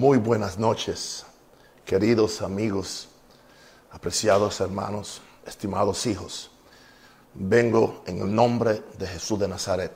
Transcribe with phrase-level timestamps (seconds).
[0.00, 1.26] Muy buenas noches,
[1.84, 3.10] queridos amigos,
[3.90, 6.50] apreciados hermanos, estimados hijos.
[7.34, 9.92] Vengo en el nombre de Jesús de Nazaret,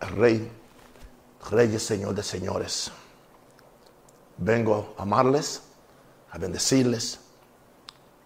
[0.00, 0.50] Rey,
[1.52, 2.90] Rey y Señor de señores.
[4.38, 5.62] Vengo a amarles,
[6.32, 7.20] a bendecirles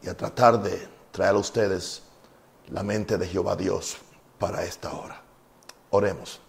[0.01, 2.01] y a tratar de traer a ustedes
[2.69, 3.99] la mente de Jehová Dios
[4.39, 5.21] para esta hora.
[5.91, 6.41] Oremos.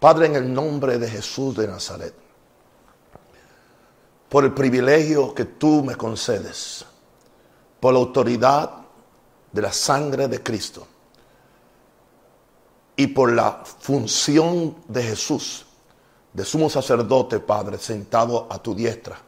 [0.00, 2.29] Padre, en el nombre de Jesús de Nazaret,
[4.30, 6.84] por el privilegio que tú me concedes,
[7.80, 8.70] por la autoridad
[9.50, 10.86] de la sangre de Cristo
[12.94, 15.66] y por la función de Jesús,
[16.32, 19.18] de sumo sacerdote, Padre, sentado a tu diestra.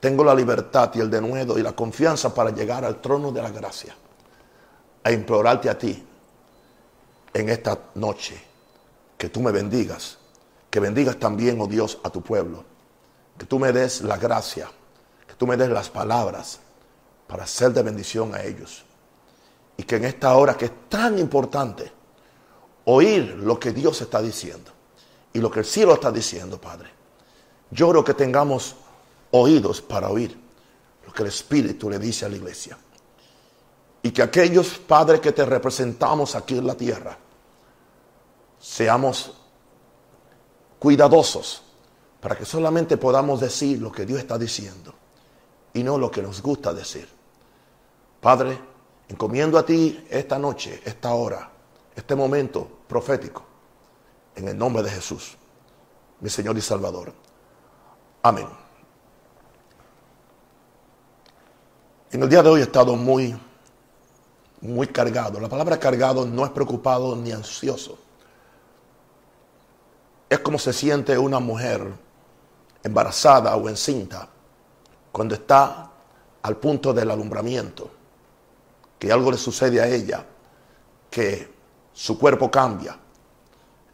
[0.00, 3.50] Tengo la libertad y el denuedo y la confianza para llegar al trono de la
[3.50, 3.94] gracia,
[5.02, 6.02] a implorarte a ti
[7.34, 8.42] en esta noche
[9.18, 10.16] que tú me bendigas,
[10.70, 12.64] que bendigas también, oh Dios, a tu pueblo,
[13.38, 14.70] que tú me des la gracia,
[15.26, 16.60] que tú me des las palabras
[17.26, 18.84] para ser de bendición a ellos.
[19.76, 21.90] Y que en esta hora que es tan importante
[22.84, 24.70] oír lo que Dios está diciendo
[25.32, 26.90] y lo que el cielo está diciendo, Padre.
[27.70, 28.76] Yo creo que tengamos
[29.32, 30.38] oídos para oír
[31.04, 32.78] lo que el Espíritu le dice a la iglesia.
[34.02, 37.16] Y que aquellos padres que te representamos aquí en la tierra,
[38.60, 39.32] seamos
[40.78, 41.62] cuidadosos
[42.24, 44.94] para que solamente podamos decir lo que Dios está diciendo
[45.74, 47.06] y no lo que nos gusta decir.
[48.18, 48.58] Padre,
[49.10, 51.50] encomiendo a ti esta noche, esta hora,
[51.94, 53.44] este momento profético,
[54.36, 55.36] en el nombre de Jesús,
[56.20, 57.12] mi Señor y Salvador.
[58.22, 58.48] Amén.
[62.10, 63.38] En el día de hoy he estado muy,
[64.62, 65.38] muy cargado.
[65.40, 67.98] La palabra cargado no es preocupado ni ansioso.
[70.30, 72.02] Es como se siente una mujer
[72.84, 74.28] embarazada o encinta
[75.10, 75.90] cuando está
[76.42, 77.90] al punto del alumbramiento,
[78.98, 80.24] que algo le sucede a ella,
[81.10, 81.52] que
[81.92, 82.98] su cuerpo cambia,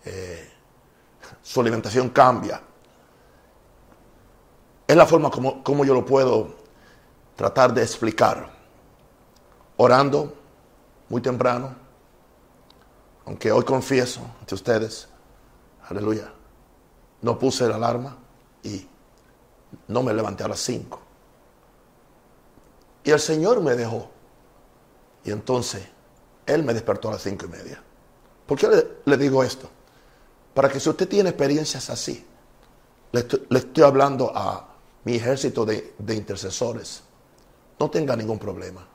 [0.05, 0.51] eh,
[1.41, 2.61] su alimentación cambia.
[4.87, 6.57] Es la forma como, como yo lo puedo
[7.37, 8.51] tratar de explicar.
[9.77, 10.35] Orando
[11.09, 11.77] muy temprano,
[13.27, 15.09] aunque hoy confieso ante ustedes,
[15.89, 16.33] aleluya,
[17.23, 18.17] no puse la alarma
[18.63, 18.87] y
[19.89, 21.01] no me levanté a las 5.
[23.05, 24.11] Y el Señor me dejó.
[25.25, 25.83] Y entonces
[26.47, 27.83] Él me despertó a las cinco y media.
[28.47, 28.69] ¿Por qué
[29.05, 29.69] le, digo esto?
[30.55, 32.27] Para que si usted tiene experiencias así,
[33.13, 34.69] le estoy, hablando a
[35.05, 37.03] mi ejército de, de intercesores,
[37.79, 38.87] no tenga ningún problema.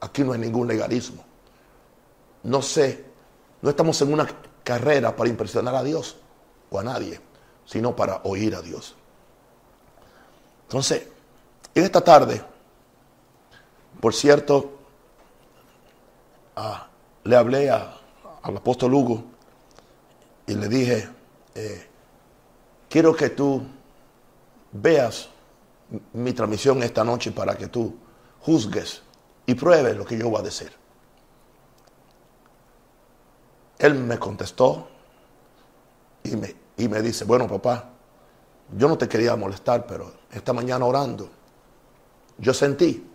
[0.00, 1.24] Aquí no hay ningún legalismo.
[2.44, 3.04] No sé,
[3.60, 4.26] no estamos en una
[4.64, 6.16] carrera para impresionar a Dios
[6.70, 7.20] o a nadie,
[7.64, 8.96] sino para oír a Dios.
[10.72, 11.06] Entonces,
[11.74, 12.42] en esta tarde,
[14.00, 14.78] por cierto,
[16.56, 16.88] ah,
[17.24, 19.22] le hablé al apóstol Hugo
[20.46, 21.10] y le dije,
[21.54, 21.86] eh,
[22.88, 23.62] quiero que tú
[24.72, 25.28] veas
[26.14, 27.94] mi transmisión esta noche para que tú
[28.40, 29.02] juzgues
[29.44, 30.72] y pruebes lo que yo voy a decir.
[33.78, 34.88] Él me contestó
[36.24, 37.91] y me, y me dice, bueno papá,
[38.76, 41.28] yo no te quería molestar, pero esta mañana orando,
[42.38, 43.06] yo sentí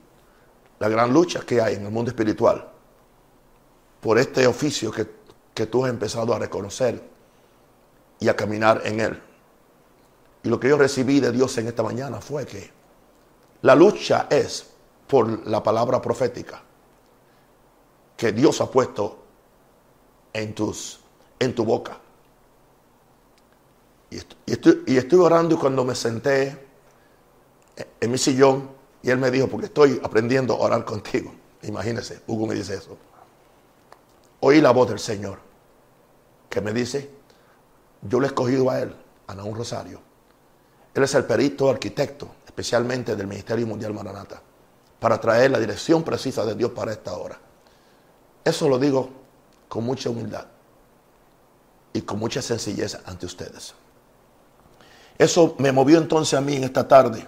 [0.79, 2.69] la gran lucha que hay en el mundo espiritual
[4.01, 5.07] por este oficio que,
[5.53, 7.01] que tú has empezado a reconocer
[8.19, 9.21] y a caminar en él.
[10.43, 12.71] Y lo que yo recibí de Dios en esta mañana fue que
[13.63, 14.67] la lucha es
[15.07, 16.61] por la palabra profética
[18.15, 19.19] que Dios ha puesto
[20.33, 20.99] en, tus,
[21.39, 21.97] en tu boca.
[24.09, 24.17] Y,
[24.51, 26.57] estoy, y estoy orando y cuando me senté
[27.99, 28.69] en mi sillón,
[29.01, 31.33] y él me dijo, porque estoy aprendiendo a orar contigo.
[31.63, 32.97] Imagínese, Hugo me dice eso.
[34.39, 35.39] Oí la voz del Señor
[36.49, 37.09] que me dice,
[38.01, 38.95] yo le he escogido a él,
[39.27, 39.99] a Naúm Rosario.
[40.93, 44.41] Él es el perito arquitecto, especialmente del Ministerio Mundial Maranata,
[44.99, 47.37] para traer la dirección precisa de Dios para esta hora.
[48.43, 49.09] Eso lo digo
[49.67, 50.45] con mucha humildad
[51.93, 53.73] y con mucha sencillez ante ustedes.
[55.17, 57.27] Eso me movió entonces a mí en esta tarde,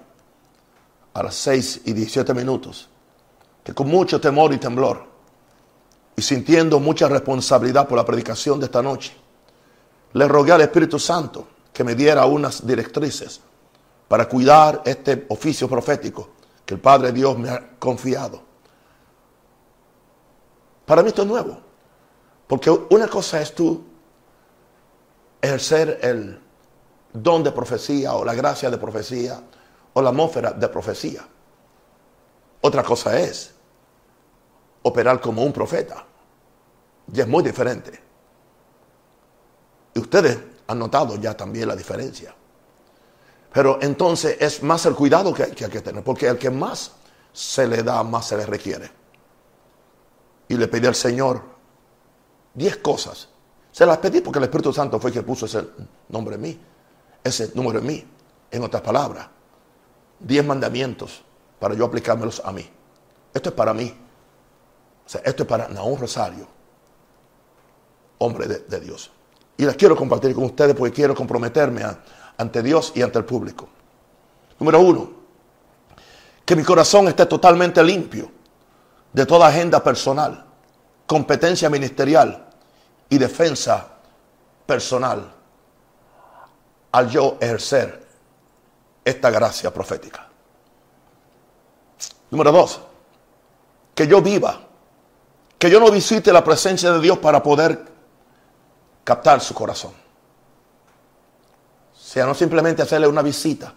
[1.13, 2.87] a las 6 y 17 minutos,
[3.63, 5.07] que con mucho temor y temblor,
[6.15, 9.15] y sintiendo mucha responsabilidad por la predicación de esta noche,
[10.13, 13.41] le rogué al Espíritu Santo que me diera unas directrices
[14.07, 16.29] para cuidar este oficio profético
[16.65, 18.41] que el Padre Dios me ha confiado.
[20.85, 21.59] Para mí esto es nuevo,
[22.47, 23.83] porque una cosa es tú
[25.41, 26.39] ejercer el
[27.13, 29.41] don de profecía o la gracia de profecía
[29.93, 31.27] o la atmósfera de profecía.
[32.61, 33.53] Otra cosa es
[34.83, 36.05] operar como un profeta.
[37.11, 37.99] Y es muy diferente.
[39.93, 42.33] Y ustedes han notado ya también la diferencia.
[43.51, 46.91] Pero entonces es más el cuidado que, hay que tener, porque el que más
[47.33, 48.91] se le da, más se le requiere.
[50.47, 51.41] Y le pedí al Señor
[52.53, 53.29] diez cosas.
[53.71, 55.63] Se las pedí porque el Espíritu Santo fue el que puso ese
[56.09, 56.59] nombre en mí,
[57.23, 58.05] ese número en mí.
[58.51, 59.27] En otras palabras,
[60.19, 61.23] diez mandamientos
[61.59, 62.67] para yo aplicármelos a mí.
[63.33, 63.93] Esto es para mí.
[65.05, 66.47] O sea, esto es para Naúm Rosario,
[68.19, 69.11] hombre de, Dios.
[69.57, 71.83] Y las quiero compartir con ustedes porque quiero comprometerme
[72.37, 73.67] ante Dios y ante el público.
[74.59, 75.11] Número uno,
[76.45, 78.31] que mi corazón esté totalmente limpio
[79.13, 80.45] de toda agenda personal,
[81.05, 82.47] competencia ministerial
[83.09, 83.87] y defensa
[84.65, 85.38] personal
[86.91, 88.07] al yo ejercer
[89.03, 90.27] esta gracia profética.
[92.31, 92.79] Número dos,
[93.95, 94.59] que yo viva,
[95.57, 97.85] que yo no visite la presencia de Dios para poder
[99.03, 99.93] captar su corazón.
[101.93, 103.73] O sea, no simplemente hacerle una visita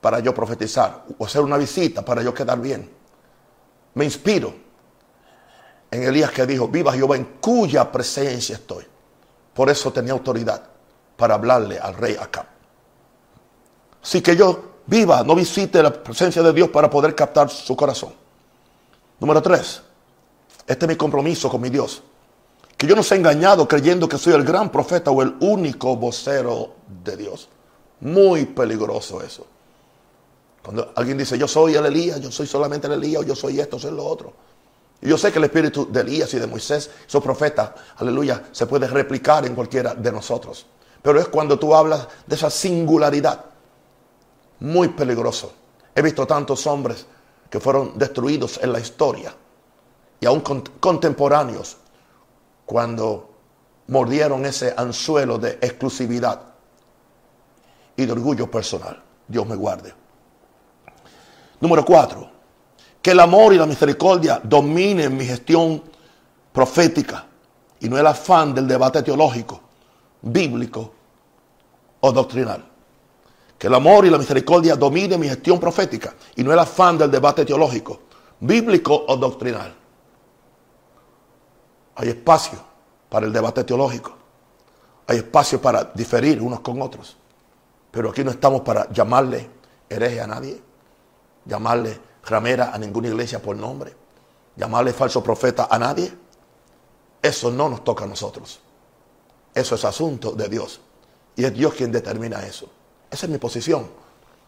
[0.00, 2.90] para yo profetizar o hacer una visita para yo quedar bien.
[3.94, 4.54] Me inspiro
[5.90, 8.86] en Elías que dijo, viva Jehová en cuya presencia estoy.
[9.54, 10.77] Por eso tenía autoridad
[11.18, 12.46] para hablarle al rey Acab.
[14.00, 18.14] Así que yo viva, no visite la presencia de Dios para poder captar su corazón.
[19.18, 19.82] Número tres,
[20.64, 22.04] este es mi compromiso con mi Dios.
[22.76, 26.76] Que yo no sea engañado creyendo que soy el gran profeta o el único vocero
[27.04, 27.48] de Dios.
[28.00, 29.44] Muy peligroso eso.
[30.62, 33.58] Cuando alguien dice, yo soy el Elías, yo soy solamente el Elías, o yo soy
[33.58, 34.32] esto, soy lo otro.
[35.02, 38.66] Y yo sé que el espíritu de Elías y de Moisés, esos profetas, aleluya, se
[38.66, 40.66] puede replicar en cualquiera de nosotros.
[41.02, 43.44] Pero es cuando tú hablas de esa singularidad.
[44.60, 45.52] Muy peligroso.
[45.94, 47.06] He visto tantos hombres
[47.50, 49.34] que fueron destruidos en la historia
[50.20, 50.42] y aún
[50.80, 51.76] contemporáneos
[52.66, 53.30] cuando
[53.86, 56.42] mordieron ese anzuelo de exclusividad
[57.96, 59.02] y de orgullo personal.
[59.26, 59.92] Dios me guarde.
[61.60, 62.30] Número cuatro,
[63.02, 65.82] que el amor y la misericordia dominen mi gestión
[66.52, 67.26] profética
[67.80, 69.60] y no el afán del debate teológico,
[70.22, 70.92] bíblico
[72.00, 72.64] o doctrinal.
[73.58, 77.10] Que el amor y la misericordia dominen mi gestión profética y no el afán del
[77.10, 78.00] debate teológico,
[78.40, 79.74] bíblico o doctrinal.
[81.96, 82.58] Hay espacio
[83.08, 84.16] para el debate teológico.
[85.08, 87.16] Hay espacio para diferir unos con otros.
[87.90, 89.50] Pero aquí no estamos para llamarle
[89.88, 90.62] hereje a nadie,
[91.44, 93.96] llamarle ramera a ninguna iglesia por nombre,
[94.54, 96.12] llamarle falso profeta a nadie.
[97.20, 98.60] Eso no nos toca a nosotros.
[99.58, 100.80] Eso es asunto de Dios.
[101.34, 102.70] Y es Dios quien determina eso.
[103.10, 103.90] Esa es mi posición.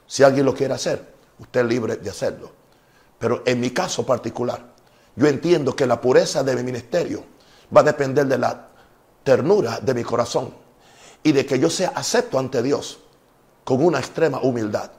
[0.07, 2.53] Si alguien lo quiere hacer, usted es libre de hacerlo.
[3.19, 4.65] Pero en mi caso particular,
[5.17, 7.25] yo entiendo que la pureza de mi ministerio
[7.77, 8.69] va a depender de la
[9.25, 10.55] ternura de mi corazón
[11.25, 13.01] y de que yo sea acepto ante Dios
[13.65, 14.93] con una extrema humildad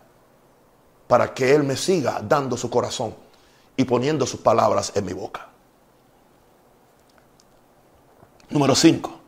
[1.07, 3.15] para que Él me siga dando su corazón
[3.77, 5.47] y poniendo sus palabras en mi boca.
[8.49, 9.20] Número 5.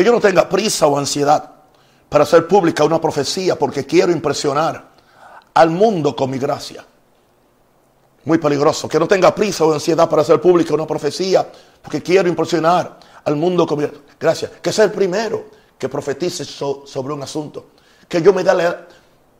[0.00, 1.50] Que yo no tenga prisa o ansiedad
[2.08, 4.82] para hacer pública una profecía porque quiero impresionar
[5.52, 6.82] al mundo con mi gracia.
[8.24, 8.88] Muy peligroso.
[8.88, 11.46] Que no tenga prisa o ansiedad para hacer pública una profecía
[11.82, 13.86] porque quiero impresionar al mundo con mi
[14.18, 14.50] gracia.
[14.62, 17.66] Que sea el primero que profetice sobre un asunto.
[18.08, 18.42] Que yo me,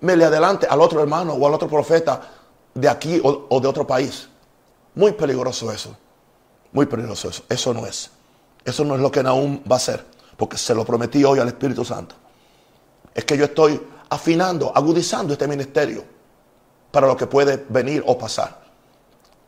[0.00, 2.21] me le adelante al otro hermano o al otro profeta
[2.75, 4.29] de aquí o, de otro país.
[4.95, 5.97] Muy peligroso eso.
[6.71, 7.45] Muy peligroso eso.
[7.49, 8.11] Eso no es.
[8.62, 10.20] Eso no es lo que Naúm va a hacer.
[10.40, 12.14] Porque se lo prometí hoy al Espíritu Santo
[13.14, 13.78] es que yo estoy
[14.09, 16.02] afinando, agudizando este ministerio
[16.90, 18.59] para lo que puede venir o pasar.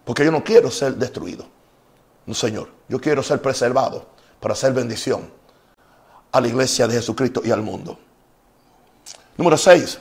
[0.04, 1.46] Porque yo no quiero ser destruido.
[2.26, 2.68] No, Señor.
[2.90, 4.04] Yo quiero ser preservado
[4.38, 5.30] para hacer bendición
[6.30, 7.98] a la iglesia de Jesucristo y al mundo.
[9.38, 9.98] Número 6.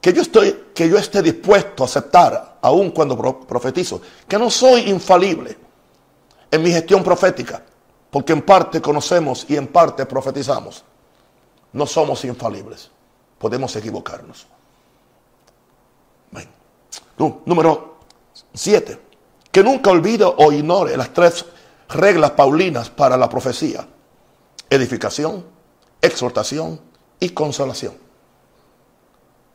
[0.00, 4.88] Que yo, estoy, que yo esté dispuesto a aceptar, aun cuando profetizo, que no soy
[4.88, 5.58] infalible
[6.50, 7.62] en mi gestión profética,
[8.14, 10.84] porque en parte conocemos y en parte profetizamos.
[11.72, 12.88] No somos infalibles.
[13.36, 14.46] Podemos equivocarnos.
[17.44, 17.96] Número
[18.52, 19.00] 7.
[19.50, 21.44] Que nunca olvide o ignore las tres
[21.88, 23.84] reglas paulinas para la profecía.
[24.70, 25.44] Edificación,
[26.00, 26.80] exhortación
[27.18, 27.94] y consolación.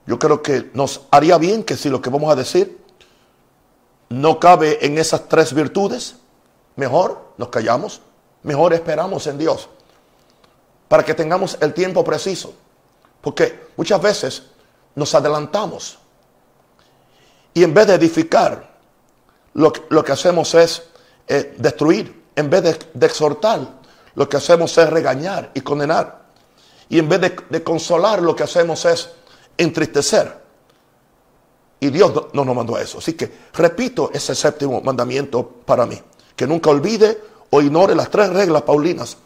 [0.06, 2.78] Yo creo que nos haría bien que si lo que vamos a decir
[4.10, 6.18] no cabe en esas tres virtudes,
[6.76, 8.02] mejor nos callamos,
[8.44, 9.70] mejor esperamos en Dios
[10.88, 12.54] para que tengamos el tiempo preciso
[13.22, 14.44] Porque muchas veces
[14.96, 16.00] nos adelantamos
[17.54, 18.70] y en vez de edificar,
[19.54, 20.84] lo, que hacemos es
[21.28, 22.24] eh, destruir.
[22.36, 23.60] En vez de, exhortar,
[24.16, 26.22] lo que hacemos es regañar y condenar.
[26.88, 27.20] Y en vez
[27.50, 29.10] de, consolar, lo que hacemos es
[29.58, 30.40] entristecer.
[31.82, 33.00] Y Dios no, nos mandó a eso.
[33.00, 36.02] Así que repito ese séptimo mandamiento para mí.
[36.36, 39.18] Que nunca olvide o ignore las tres reglas paulinas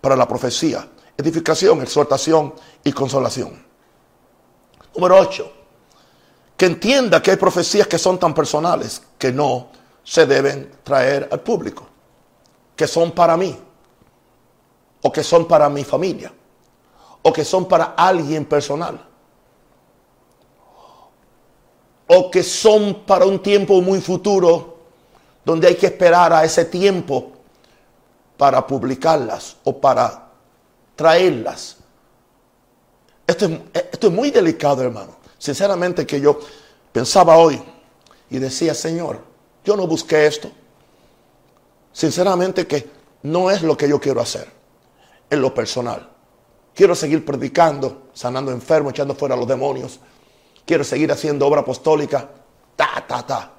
[0.00, 0.88] para la profecía.
[1.16, 3.64] Edificación, exhortación y consolación.
[4.94, 5.62] Número 8
[6.62, 9.66] que entienda que hay profecías que son tan personales que no
[10.04, 11.84] se deben traer al público,
[12.76, 13.58] que son para mí,
[15.02, 16.32] o que son para mi familia,
[17.20, 19.04] o que son para alguien personal,
[22.06, 24.76] o que son para un tiempo muy futuro,
[25.44, 27.31] donde hay que esperar a ese tiempo
[28.42, 30.26] para publicarlas o para
[30.96, 31.76] traerlas.
[33.24, 35.14] Esto es, esto es muy delicado, hermano.
[35.38, 36.40] Sinceramente que yo
[36.90, 37.62] pensaba hoy
[38.28, 39.20] y decía, Señor,
[39.64, 40.50] yo no busqué esto.
[41.92, 42.90] Sinceramente que
[43.22, 44.48] no es lo que yo quiero hacer
[45.30, 46.10] en lo personal.
[46.74, 50.00] Quiero seguir predicando, sanando enfermos, echando fuera a los demonios.
[50.66, 52.28] Quiero seguir haciendo obra apostólica.
[52.74, 53.52] Ta, ta, ta.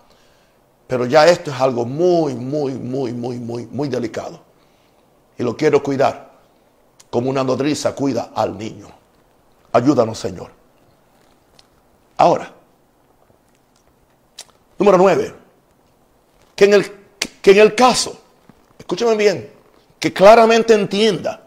[0.87, 4.51] Pero ya esto es algo muy, muy, muy, muy, muy, muy delicado.
[5.37, 6.31] Y lo quiero cuidar
[7.09, 8.87] como una nodriza cuida al niño.
[9.71, 10.51] Ayúdanos, Señor.
[12.17, 12.51] Ahora,
[14.77, 15.33] número nueve,
[16.55, 16.91] que en el,
[17.41, 18.17] que en el caso,
[18.77, 19.51] escúchame bien,
[19.99, 21.43] que claramente entienda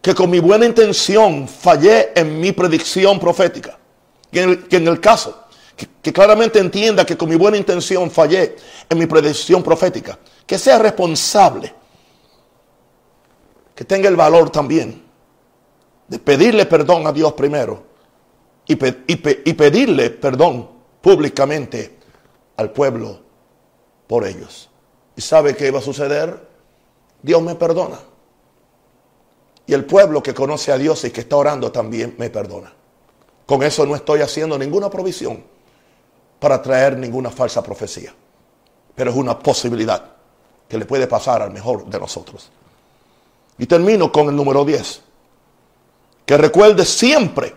[0.00, 3.78] que con mi buena intención fallé en mi predicción profética.
[4.30, 5.44] Que en el, caso,
[5.76, 8.56] que, que, claramente entienda que con mi buena intención fallé
[8.88, 10.18] en mi predicción profética.
[10.46, 11.74] Que sea responsable.
[13.78, 15.04] Que tenga el valor también
[16.08, 17.84] de pedirle perdón a Dios primero
[18.66, 20.68] y, pedirle perdón
[21.00, 21.96] públicamente
[22.56, 23.20] al pueblo
[24.08, 24.68] por ellos.
[25.14, 26.44] ¿Y sabe qué iba a suceder?
[27.22, 28.00] Dios me perdona.
[29.64, 32.72] Y el pueblo que conoce a Dios y que está orando también me perdona.
[33.46, 35.44] Con eso no estoy haciendo ninguna provisión
[36.40, 38.12] para traer ninguna falsa profecía.
[38.96, 40.16] Pero es una posibilidad
[40.68, 42.50] que le puede pasar al mejor de nosotros.
[43.58, 45.02] Y termino con el número 10.
[46.24, 47.54] Que recuerde siempre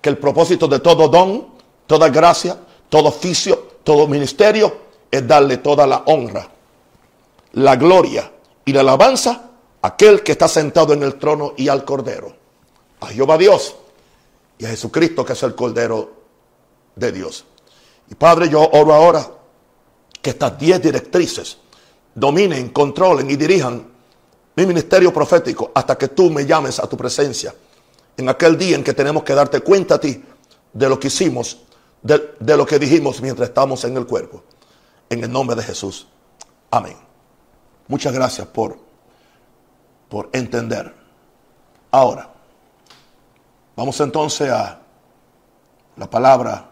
[0.00, 1.48] que el propósito de todo don,
[1.86, 2.58] toda gracia,
[2.88, 6.48] todo oficio, todo ministerio es darle toda la honra,
[7.52, 8.30] la gloria
[8.64, 12.34] y la alabanza a aquel que está sentado en el trono y al Cordero,
[13.00, 13.76] a Jehová Dios
[14.58, 16.12] y a Jesucristo que es el Cordero
[16.96, 17.44] de Dios.
[18.10, 19.26] Y Padre, yo oro ahora
[20.20, 21.58] que estas diez directrices
[22.14, 23.93] dominen, controlen y dirijan
[24.56, 27.54] mi ministerio profético hasta que tú me llames a tu presencia
[28.16, 30.22] en aquel día en que tenemos que darte cuenta a ti
[30.72, 31.58] de lo que hicimos,
[32.02, 34.42] de, lo que dijimos mientras estamos en el cuerpo.
[35.08, 36.06] En el nombre de Jesús.
[36.70, 36.96] Amén.
[37.88, 38.78] Muchas gracias por,
[40.08, 40.94] por entender.
[41.90, 42.32] Ahora,
[43.76, 44.80] vamos entonces a
[45.96, 46.70] la palabra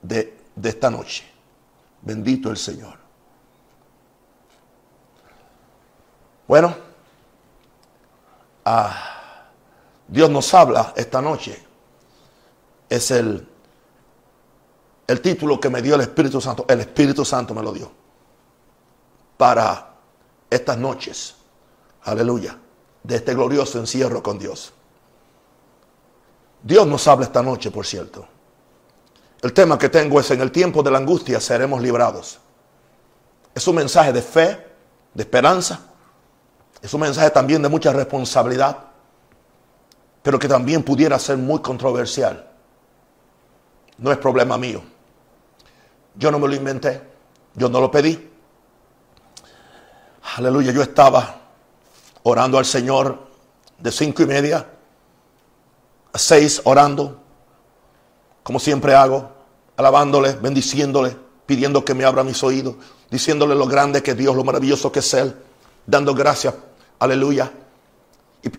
[0.00, 1.24] de, de esta noche.
[2.02, 2.98] Bendito el Señor.
[6.46, 6.83] Bueno,
[8.64, 9.48] ah,
[10.08, 11.62] Dios nos habla esta noche.
[12.88, 13.46] Es el,
[15.06, 16.64] el título que me dio el Espíritu Santo.
[16.68, 17.90] El Espíritu Santo me lo dio.
[19.36, 19.94] Para
[20.50, 21.34] estas noches.
[22.04, 22.58] Aleluya.
[23.02, 24.72] De este glorioso encierro con Dios.
[26.62, 28.26] Dios nos habla esta noche, por cierto.
[29.42, 32.38] El tema que tengo es en el tiempo de la angustia seremos librados.
[33.54, 34.66] Es un mensaje de fe,
[35.12, 35.80] de esperanza.
[36.84, 38.94] Es un mensaje también de mucha responsabilidad
[40.24, 42.50] pero que también pudiera ser muy controversial.
[43.98, 44.82] No es problema mío.
[46.14, 46.98] Yo no me lo inventé,
[47.54, 48.30] yo no lo pedí.
[50.36, 51.42] Aleluya, yo estaba
[52.22, 53.18] orando al Señor
[53.78, 54.66] de cinco y media
[56.10, 57.20] a seis, orando,
[58.42, 59.30] como siempre hago,
[59.76, 61.14] alabándole, bendiciéndole,
[61.44, 62.76] pidiendo que me abra mis oídos,
[63.10, 65.36] diciéndole lo grande que Dios, lo maravilloso que es Él,
[65.84, 66.54] dando gracias,
[66.98, 67.50] aleluya,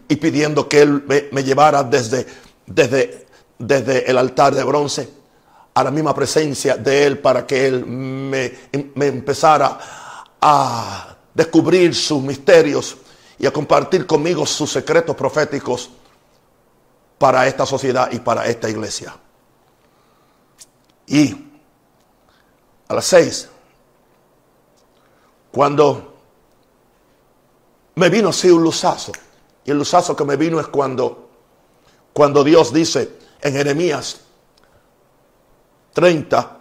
[0.08, 2.25] y, pidiendo que Él me, llevara desde,
[2.65, 3.27] desde,
[3.60, 5.10] desde el altar de bronce
[5.74, 8.51] a la misma presencia de Él para que Él me,
[8.96, 9.77] me empezara
[10.42, 12.98] a descubrir sus misterios
[13.38, 15.92] y a compartir conmigo sus secretos proféticos
[17.18, 19.15] para esta sociedad y para esta iglesia.
[21.08, 21.51] Y
[22.88, 23.50] a las seis,
[25.51, 26.14] cuando
[27.95, 29.11] me vino así un luzazo,
[29.63, 31.29] y el luzazo que me vino es cuando,
[32.13, 34.21] cuando Dios dice, en Jeremías
[35.93, 36.57] 30,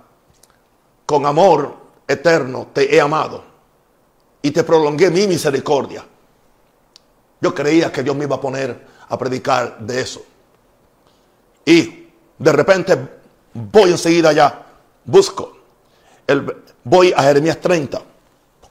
[1.06, 1.76] con amor
[2.06, 3.42] eterno te he amado
[4.42, 6.04] y te prolongué mi misericordia.
[7.40, 10.24] Yo creía que Dios me iba a poner a predicar de eso.
[11.64, 12.96] Y de repente
[13.54, 14.66] voy enseguida allá,
[15.04, 15.56] busco,
[16.26, 18.02] el, voy a Jeremías 30,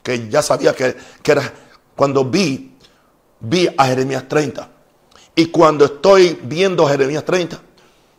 [0.01, 1.53] que ya sabía que, que era
[1.95, 2.77] cuando vi,
[3.39, 4.69] vi a Jeremías 30.
[5.35, 7.59] Y cuando estoy viendo Jeremías 30,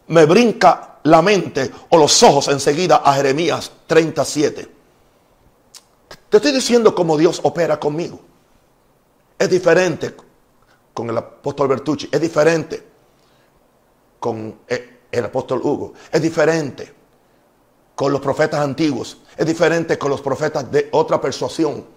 [0.09, 4.69] me brinca la mente o los ojos enseguida a Jeremías 37.
[6.28, 8.21] Te estoy diciendo cómo Dios opera conmigo.
[9.38, 10.14] Es diferente
[10.93, 12.83] con el apóstol Bertucci, es diferente
[14.19, 16.93] con el apóstol Hugo, es diferente
[17.95, 21.93] con los profetas antiguos, es diferente con los profetas de otra persuasión.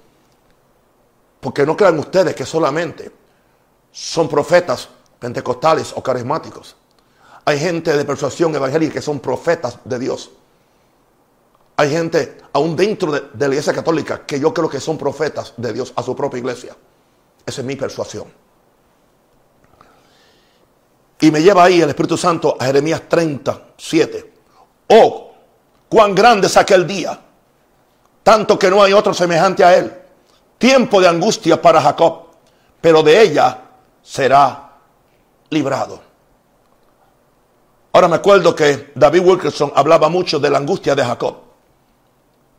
[1.40, 3.12] Porque no crean ustedes que solamente
[3.92, 4.90] son profetas
[5.20, 6.76] pentecostales o carismáticos.
[7.46, 10.32] Hay gente de persuasión evangélica que son profetas de Dios.
[11.78, 15.74] Hay gente, aún dentro de, la iglesia católica, que yo creo que son profetas de
[15.74, 16.76] Dios a su propia iglesia.
[17.46, 18.26] Esa es mi persuasión.
[21.20, 24.34] Y me lleva ahí el Espíritu Santo a Jeremías 37.
[24.90, 25.34] Oh,
[25.88, 27.20] cuán grande es aquel día,
[28.24, 30.07] tanto que no hay otro semejante a él.
[30.58, 32.28] Tiempo de angustia para Jacob,
[32.82, 33.62] pero de ella
[34.02, 34.72] será
[35.50, 36.02] librado.
[37.92, 41.38] Ahora me acuerdo que David Wilkerson hablaba mucho de la angustia de Jacob.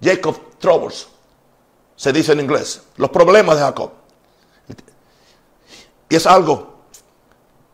[0.02, 1.08] Jacob Troubles,
[1.96, 3.92] se dice en inglés, los problemas de Jacob.
[6.08, 6.74] Y es algo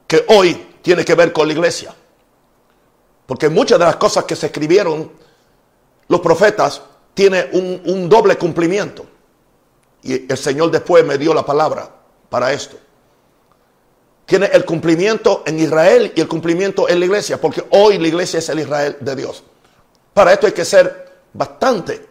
[0.06, 1.94] que hoy tiene que ver con la iglesia.
[3.26, 5.10] Porque muchas de las cosas que se escribieron
[6.08, 6.82] los profetas
[7.14, 9.06] tiene un, un doble cumplimiento.
[10.04, 11.90] Y el Señor después me dio la palabra
[12.28, 12.76] para esto
[14.26, 18.38] tiene el cumplimiento en Israel y el cumplimiento en la iglesia, porque hoy la iglesia
[18.38, 19.42] es el Israel de Dios.
[20.12, 22.08] Para esto hay que ser bastante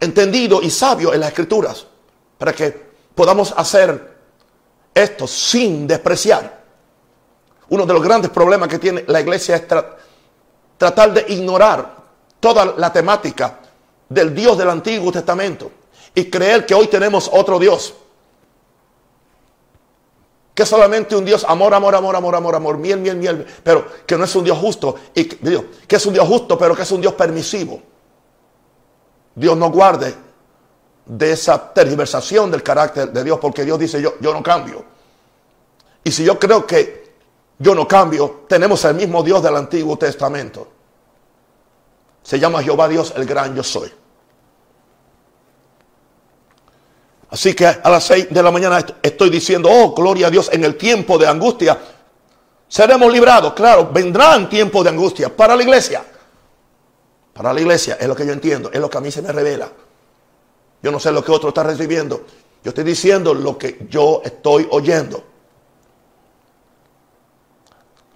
[0.00, 1.86] entendido y sabio en las escrituras,
[2.38, 4.16] para que podamos hacer
[4.94, 6.58] esto sin despreciar.
[7.68, 9.66] Uno de los grandes problemas que tiene la iglesia es
[10.78, 11.96] tratar de ignorar
[12.40, 13.58] toda la temática
[14.08, 15.70] del Dios del Antiguo Testamento
[16.18, 17.94] y creer que hoy tenemos otro Dios
[20.52, 24.18] que solamente un Dios amor, amor, amor, amor, amor, amor, miel, miel, miel, pero que
[24.18, 27.00] no es un Dios justo, y que es un Dios justo, pero que es un
[27.00, 27.80] Dios permisivo.
[29.36, 30.12] Dios no guarde
[31.06, 34.84] de esa tergiversación del carácter de Dios, porque Dios dice yo, yo no cambio.
[36.02, 37.12] Y si yo creo que
[37.60, 40.66] yo no cambio, tenemos el mismo Dios del Antiguo Testamento.
[42.24, 43.92] Se llama Jehová Dios el gran yo soy.
[47.30, 50.64] Así que a las seis de la mañana estoy diciendo, oh, gloria a Dios, en
[50.64, 51.78] el tiempo de angustia
[52.66, 53.52] seremos librados.
[53.52, 56.02] Claro, vendrán tiempos de angustia para la iglesia.
[57.34, 59.30] Para la iglesia es lo que yo entiendo, es lo que a mí se me
[59.30, 59.70] revela.
[60.82, 62.24] Yo no sé lo que otro está recibiendo.
[62.64, 65.22] Yo estoy diciendo lo que yo estoy oyendo.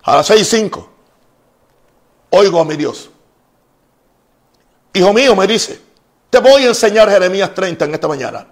[0.05, 0.89] A las seis y cinco,
[2.31, 3.11] oigo a mi Dios.
[4.95, 5.81] Hijo mío, me dice,
[6.31, 8.47] te voy a enseñar Jeremías 30 en esta mañana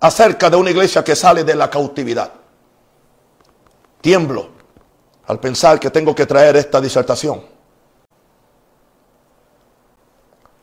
[0.00, 2.32] acerca de una iglesia que sale de la cautividad.
[4.00, 4.48] Tiemblo
[5.26, 7.42] al pensar que tengo que traer esta disertación.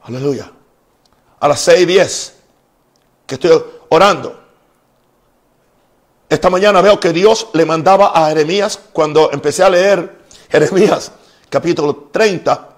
[0.03, 0.51] Aleluya.
[1.39, 2.35] A las 6 y 10
[3.25, 4.41] que estoy orando.
[6.29, 11.11] Esta mañana veo que Dios le mandaba a Jeremías, cuando empecé a leer Jeremías
[11.49, 12.69] capítulo 30,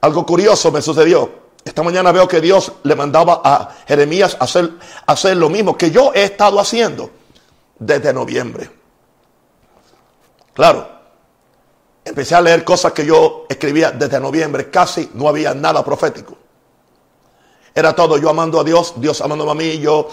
[0.00, 1.41] algo curioso me sucedió.
[1.64, 4.72] Esta mañana veo que Dios le mandaba a Jeremías hacer,
[5.06, 7.10] hacer lo mismo que yo he estado haciendo
[7.78, 8.68] desde noviembre.
[10.54, 10.88] Claro,
[12.04, 16.36] empecé a leer cosas que yo escribía desde noviembre, casi no había nada profético.
[17.74, 20.08] Era todo yo amando a Dios, Dios amándome a mí, yo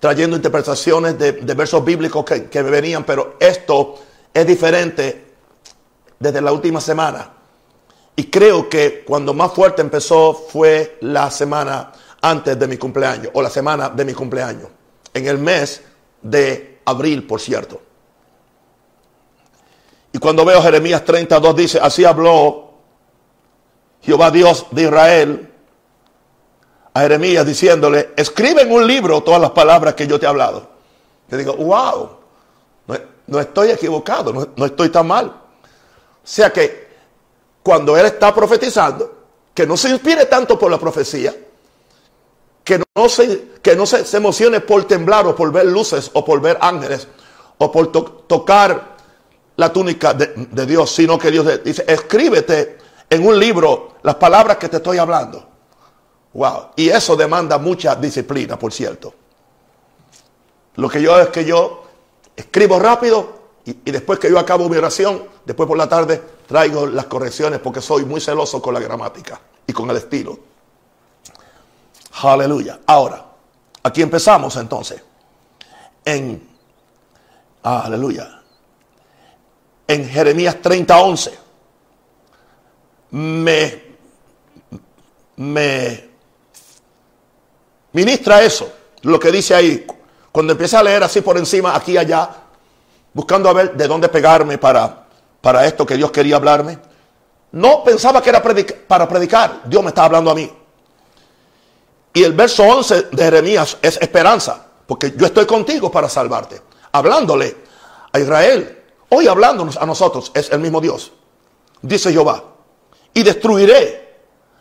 [0.00, 3.96] trayendo interpretaciones de, versos bíblicos que, que me venían, pero esto
[4.32, 5.34] es diferente
[6.18, 7.35] desde la última semana.
[8.16, 13.42] Y creo que cuando más fuerte empezó fue la semana antes de mi cumpleaños, o
[13.42, 14.68] la semana de mi cumpleaños,
[15.12, 15.82] en el mes
[16.22, 17.82] de abril, por cierto.
[20.12, 22.70] Y cuando veo Jeremías 32 dice, así habló
[24.00, 25.52] Jehová Dios de Israel
[26.94, 30.70] a Jeremías diciéndole, escribe en un libro todas las palabras que yo te he hablado.
[31.28, 32.10] Te digo, wow,
[33.26, 35.26] no, estoy equivocado, no, no estoy tan mal.
[35.26, 35.34] O
[36.24, 36.85] sea que
[37.66, 39.12] cuando él está profetizando,
[39.52, 41.34] que no se inspire tanto por la profecía,
[42.62, 46.40] que no se, que no se, emocione por temblar o por ver luces o por
[46.40, 47.08] ver ángeles
[47.58, 48.94] o por tocar
[49.56, 52.78] la túnica de, de Dios, sino que Dios dice, escríbete
[53.10, 55.44] en un libro las palabras que te estoy hablando.
[56.34, 56.68] Wow.
[56.76, 59.12] Y eso demanda mucha disciplina, por cierto.
[60.76, 61.82] Lo que yo es que yo
[62.36, 63.35] escribo rápido
[63.66, 67.80] y, después que yo acabo mi oración, después por la tarde traigo las correcciones porque
[67.80, 70.38] soy muy celoso con la gramática y con el estilo.
[72.22, 72.78] Aleluya.
[72.86, 73.26] Ahora,
[73.82, 75.02] aquí empezamos entonces.
[76.04, 76.48] En,
[77.64, 78.40] aleluya.
[79.88, 81.38] En Jeremías 30, 11.
[83.10, 83.82] Me,
[85.36, 86.08] me
[87.92, 89.84] ministra eso, lo que dice ahí.
[90.30, 92.45] Cuando empecé a leer así por encima, aquí y allá,
[93.16, 95.06] buscando a ver de dónde pegarme para,
[95.40, 96.78] para esto que Dios quería hablarme,
[97.52, 99.62] no pensaba que era para predicar.
[99.64, 100.52] Dios me estaba hablando a mí.
[102.12, 106.60] Y el verso 11 de Jeremías es esperanza, porque yo estoy contigo para salvarte.
[106.92, 107.56] Hablándole
[108.12, 111.10] a Israel, hoy hablándonos a nosotros, es el mismo Dios.
[111.80, 112.44] Dice Jehová,
[113.14, 114.14] y destruiré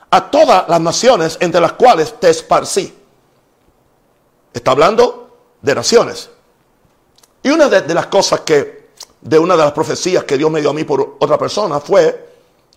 [0.10, 2.98] a todas las naciones entre las cuales te esparcí.
[4.54, 6.30] Está hablando de naciones.
[7.46, 8.90] Y una de, las cosas que,
[9.22, 12.30] de una de las profecías que Dios me dio a mí por otra persona fue,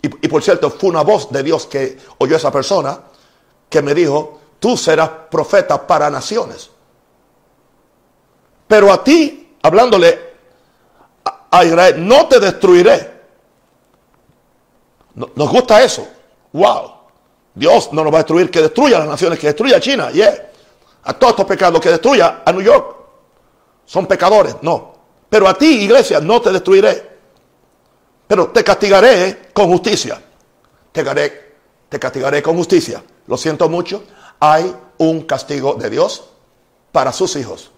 [0.02, 3.00] y, y por cierto fue una voz de Dios que oyó esa persona,
[3.70, 6.68] que me dijo, tú serás profeta para naciones.
[8.66, 10.35] Pero a ti, hablándole
[11.50, 13.22] a Israel, no te destruiré.
[15.14, 16.07] Nos gusta eso.
[16.52, 16.92] Wow.
[17.54, 20.11] Dios no nos va a destruir, que destruya a las naciones, que destruya a China.
[20.11, 20.48] Yeah
[21.09, 22.97] a todos estos pecados, que destruya a New York.
[23.88, 24.92] Son pecadores, no.
[25.31, 27.09] Pero a ti, iglesia, no te destruiré.
[28.27, 30.22] Pero te castigaré con justicia.
[30.92, 31.55] Te, haré,
[31.88, 33.03] te castigaré con justicia.
[33.27, 34.05] Lo siento mucho.
[34.40, 36.29] Hay un castigo de Dios
[36.92, 37.70] para sus hijos.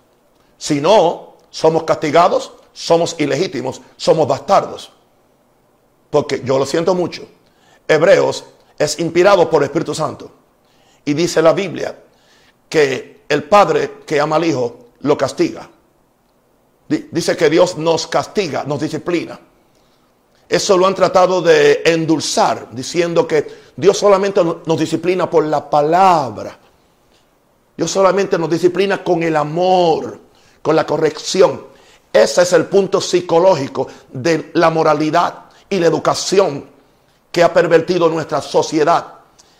[0.58, 4.90] Si no somos castigados, somos ilegítimos, somos bastardos.
[6.10, 7.28] Porque yo lo siento mucho.
[7.86, 8.46] Hebreos
[8.76, 10.32] es inspirado por el Espíritu Santo.
[11.04, 11.96] Y dice la Biblia
[12.68, 15.70] que el padre que ama al hijo lo castiga.
[16.90, 19.38] Dice que Dios nos castiga, nos disciplina.
[20.48, 26.58] Eso lo han tratado de endulzar, diciendo que Dios solamente nos disciplina por la palabra.
[27.76, 30.18] Dios solamente nos disciplina con el amor,
[30.60, 31.66] con la corrección.
[32.12, 36.64] Ese es el punto psicológico de la moralidad y la educación
[37.30, 39.14] que ha pervertido nuestra sociedad.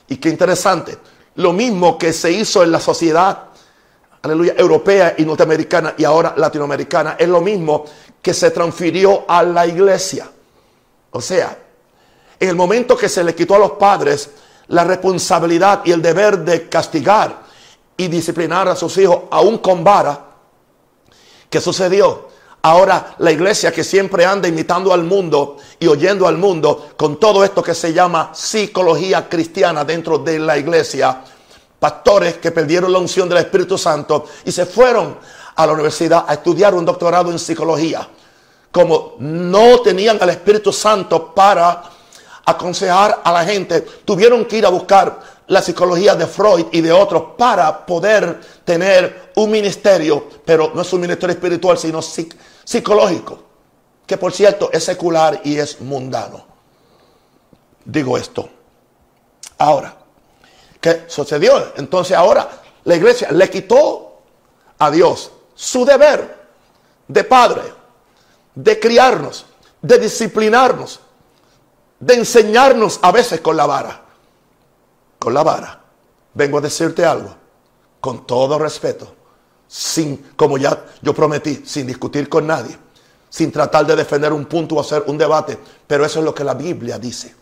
[0.08, 0.98] Y qué interesante,
[1.36, 3.49] lo mismo que se hizo en la sociedad,
[4.22, 7.84] aleluya, europea y norteamericana y ahora latinoamericana, es lo mismo
[8.20, 10.30] que se transfirió a la iglesia.
[11.12, 11.56] O sea,
[12.38, 14.30] en el momento que se le quitó a los padres
[14.68, 17.40] la responsabilidad y el deber de castigar
[17.96, 20.26] y disciplinar a sus hijos, aún con vara,
[21.48, 22.28] ¿qué sucedió?
[22.62, 27.42] Ahora la iglesia que siempre anda imitando al mundo y oyendo al mundo con todo
[27.42, 31.24] esto que se llama psicología cristiana dentro de la iglesia,
[31.80, 35.16] pastores que perdieron la unción del Espíritu Santo y se fueron
[35.56, 38.06] a la universidad a estudiar un doctorado en psicología.
[38.70, 41.82] Como no tenían al Espíritu Santo para
[42.44, 46.92] aconsejar a la gente, tuvieron que ir a buscar la psicología de Freud y de
[46.92, 53.42] otros para poder tener un ministerio, pero no es un ministerio espiritual, sino psicológico,
[54.06, 56.44] que por cierto es secular y es mundano.
[57.84, 58.48] Digo esto.
[59.58, 59.99] Ahora,
[60.80, 61.72] ¿qué sucedió?
[61.76, 62.48] Entonces ahora
[62.84, 64.20] la iglesia le quitó
[64.78, 66.38] a Dios su deber
[67.06, 67.62] de padre,
[68.54, 69.46] de criarnos,
[69.82, 71.00] de disciplinarnos,
[71.98, 74.10] de enseñarnos a veces con la vara
[75.20, 75.80] con la vara.
[76.34, 77.32] Vengo a decirte algo,
[78.00, 79.14] con todo respeto,
[79.68, 82.76] sin, como ya yo prometí, sin discutir con nadie,
[83.28, 86.42] sin tratar de defender un punto o hacer un debate, pero eso es lo que
[86.42, 87.36] la Biblia dice.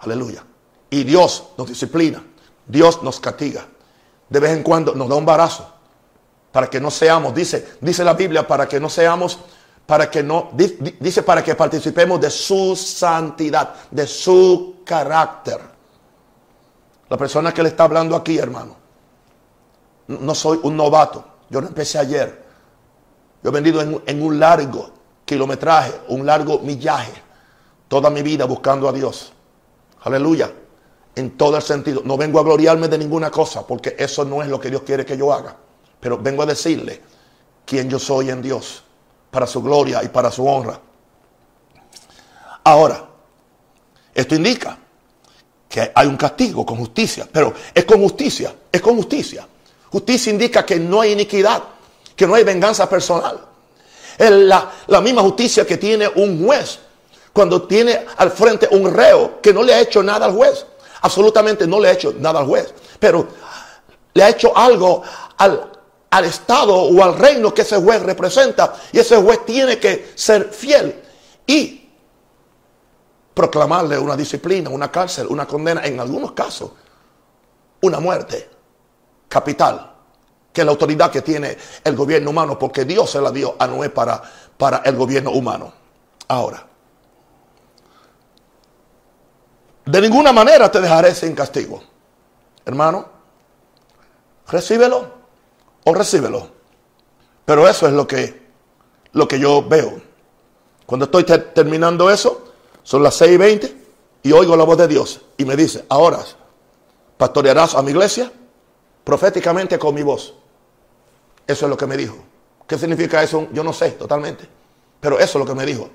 [0.00, 0.44] Aleluya.
[0.90, 2.22] Y Dios nos disciplina,
[2.66, 3.66] Dios nos castiga.
[4.28, 5.68] De vez en cuando nos da un barazo
[6.50, 9.38] para que no seamos, dice, dice la Biblia, para que no seamos,
[9.86, 15.60] para que no, dice para que participemos de su santidad, de su carácter.
[17.08, 18.76] La persona que le está hablando aquí, hermano,
[20.06, 21.24] no soy un novato.
[21.50, 22.42] Yo no empecé ayer.
[23.42, 24.90] Yo he venido en, un largo
[25.24, 27.12] kilometraje, un largo millaje,
[27.88, 29.32] toda mi vida buscando a Dios.
[30.04, 30.50] Aleluya.
[31.14, 32.02] En todo el sentido.
[32.04, 35.04] No vengo a gloriarme de ninguna cosa, porque eso no es lo que Dios quiere
[35.04, 35.56] que yo haga.
[36.00, 37.00] Pero vengo a decirle
[37.64, 38.82] quién yo soy en Dios,
[39.30, 40.80] para su gloria y para su honra.
[42.64, 43.08] Ahora,
[44.14, 44.78] esto indica
[45.68, 49.46] que hay un castigo con justicia, pero es con justicia, es con justicia.
[49.90, 51.62] Justicia indica que no hay iniquidad,
[52.14, 53.40] que no hay venganza personal.
[54.18, 56.78] Es la, la misma justicia que tiene un juez
[57.32, 60.66] cuando tiene al frente un reo que no le ha hecho nada al juez.
[61.02, 62.72] Absolutamente no le ha hecho nada al juez.
[62.98, 63.28] Pero
[64.14, 65.02] le ha hecho algo
[65.36, 65.70] al,
[66.10, 68.74] al Estado o al reino que ese juez representa.
[68.92, 71.02] Y ese juez tiene que ser fiel
[71.46, 71.90] y
[73.34, 76.70] proclamarle una disciplina, una cárcel, una condena, en algunos casos,
[77.80, 78.48] una muerte
[79.28, 79.90] capital,
[80.52, 83.66] que es la autoridad que tiene el gobierno humano, porque Dios se la dio a
[83.66, 84.22] Noé para,
[84.56, 85.72] para el gobierno humano.
[86.28, 86.66] Ahora,
[89.84, 91.82] de ninguna manera te dejaré sin castigo.
[92.64, 93.08] Hermano,
[94.48, 95.10] recíbelo
[95.84, 96.48] o recíbelo.
[97.44, 98.42] Pero eso es lo que,
[99.12, 100.00] lo que yo veo.
[100.86, 103.76] Cuando estoy terminando eso, son las 6 y 20
[104.22, 106.20] y oigo la voz de Dios y me dice, ahora
[107.16, 108.30] pastorearás a mi iglesia
[109.04, 110.34] proféticamente con mi voz.
[111.46, 112.16] Eso es lo que me dijo.
[112.66, 113.48] ¿Qué significa eso?
[113.52, 114.48] Yo no sé totalmente.
[115.00, 115.90] Pero eso es lo que me dijo.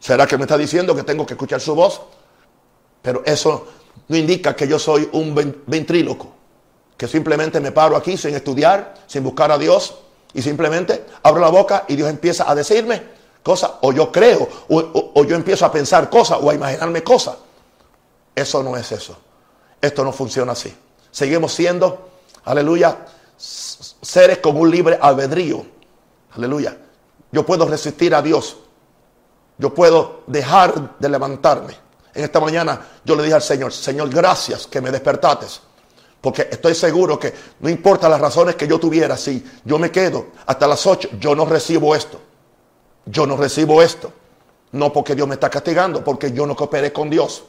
[0.00, 2.00] ¿Será que me está diciendo que tengo que escuchar su voz?
[3.02, 3.66] Pero eso
[4.08, 5.34] no indica que yo soy un
[5.66, 6.32] ventríloco,
[6.96, 9.96] que simplemente me paro aquí sin estudiar, sin buscar a Dios
[10.34, 13.02] y simplemente abro la boca y Dios empieza a decirme
[13.42, 17.36] cosas, o yo creo, o, yo empiezo a pensar cosas o a imaginarme cosas.
[18.34, 19.16] Eso no es eso.
[19.80, 20.74] Esto no funciona así.
[21.10, 22.10] Seguimos siendo,
[22.44, 23.06] aleluya,
[23.36, 25.64] seres con un libre albedrío.
[26.32, 26.76] Aleluya.
[27.32, 28.58] Yo puedo resistir a Dios.
[29.56, 31.87] Yo puedo dejar de levantarme
[32.18, 35.46] en esta mañana yo le dije al Señor, Señor, gracias que me despertaste.
[36.20, 40.26] Porque estoy seguro que no importa las razones que yo tuviera, si yo me quedo
[40.46, 42.20] hasta las 8, yo no recibo esto.
[43.06, 44.12] Yo no recibo esto.
[44.72, 47.44] No porque Dios me está castigando, porque yo no cooperé con Dios.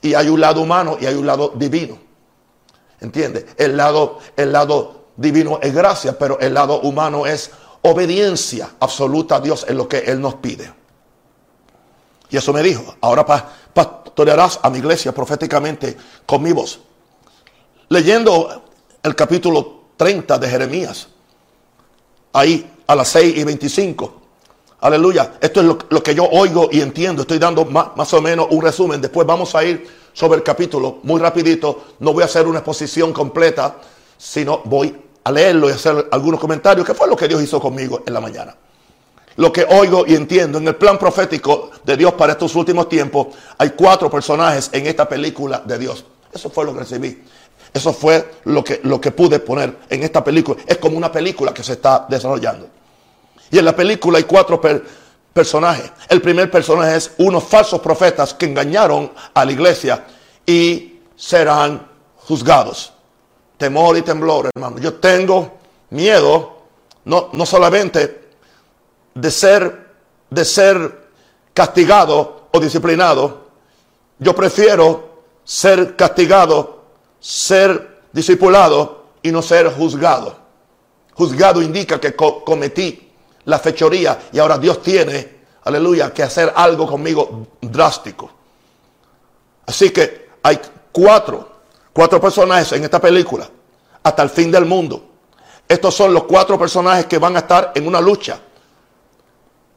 [0.00, 1.98] Y hay un lado humano y hay un lado divino.
[3.00, 3.46] ¿Entiende?
[3.58, 7.50] El lado, el lado divino es gracia, pero el lado humano es
[7.82, 10.72] obediencia absoluta a Dios en lo que Él nos pide.
[12.30, 13.24] Y eso me dijo, ahora
[13.72, 16.80] pastorearás a mi iglesia proféticamente con mi voz.
[17.88, 18.64] Leyendo
[19.02, 21.08] el capítulo 30 de Jeremías,
[22.32, 24.22] ahí a las 6 y 25.
[24.80, 25.34] Aleluya.
[25.40, 27.22] Esto es lo, que yo oigo y entiendo.
[27.22, 29.00] Estoy dando más, más, o menos un resumen.
[29.00, 31.84] Después vamos a ir sobre el capítulo muy rapidito.
[32.00, 33.76] No voy a hacer una exposición completa,
[34.18, 36.84] sino voy a leerlo y hacer algunos comentarios.
[36.84, 38.54] ¿Qué fue lo que Dios hizo conmigo en la mañana?
[39.36, 40.58] lo que oigo y entiendo.
[40.58, 45.08] En el plan profético de Dios para estos últimos tiempos, hay cuatro personajes en esta
[45.08, 46.04] película de Dios.
[46.34, 47.22] Eso fue lo que recibí.
[47.72, 50.60] Eso fue lo que, lo que pude poner en esta película.
[50.66, 52.68] Es como una película que se está desarrollando.
[53.52, 54.60] Y en la película hay cuatro
[55.32, 55.92] personajes.
[56.08, 60.04] El primer personaje es unos falsos profetas que engañaron a la iglesia
[60.44, 62.92] y serán juzgados.
[63.56, 64.78] Temor y temblor, hermano.
[64.78, 65.52] Yo tengo
[65.90, 66.62] miedo,
[67.04, 68.26] no, no solamente
[69.14, 69.86] de ser,
[70.28, 71.05] de ser
[71.56, 73.46] castigado o disciplinado,
[74.18, 76.82] yo prefiero ser castigado,
[77.18, 80.36] ser discipulado y no ser juzgado.
[81.14, 83.10] Juzgado indica que cometí
[83.46, 88.30] la fechoría y ahora Dios tiene, aleluya, que hacer algo conmigo drástico.
[89.64, 90.60] Así que hay
[90.92, 91.48] cuatro,
[91.90, 93.48] cuatro personajes en esta película
[94.02, 95.02] hasta el fin del mundo.
[95.66, 98.38] Estos son los cuatro personajes que van a estar en una lucha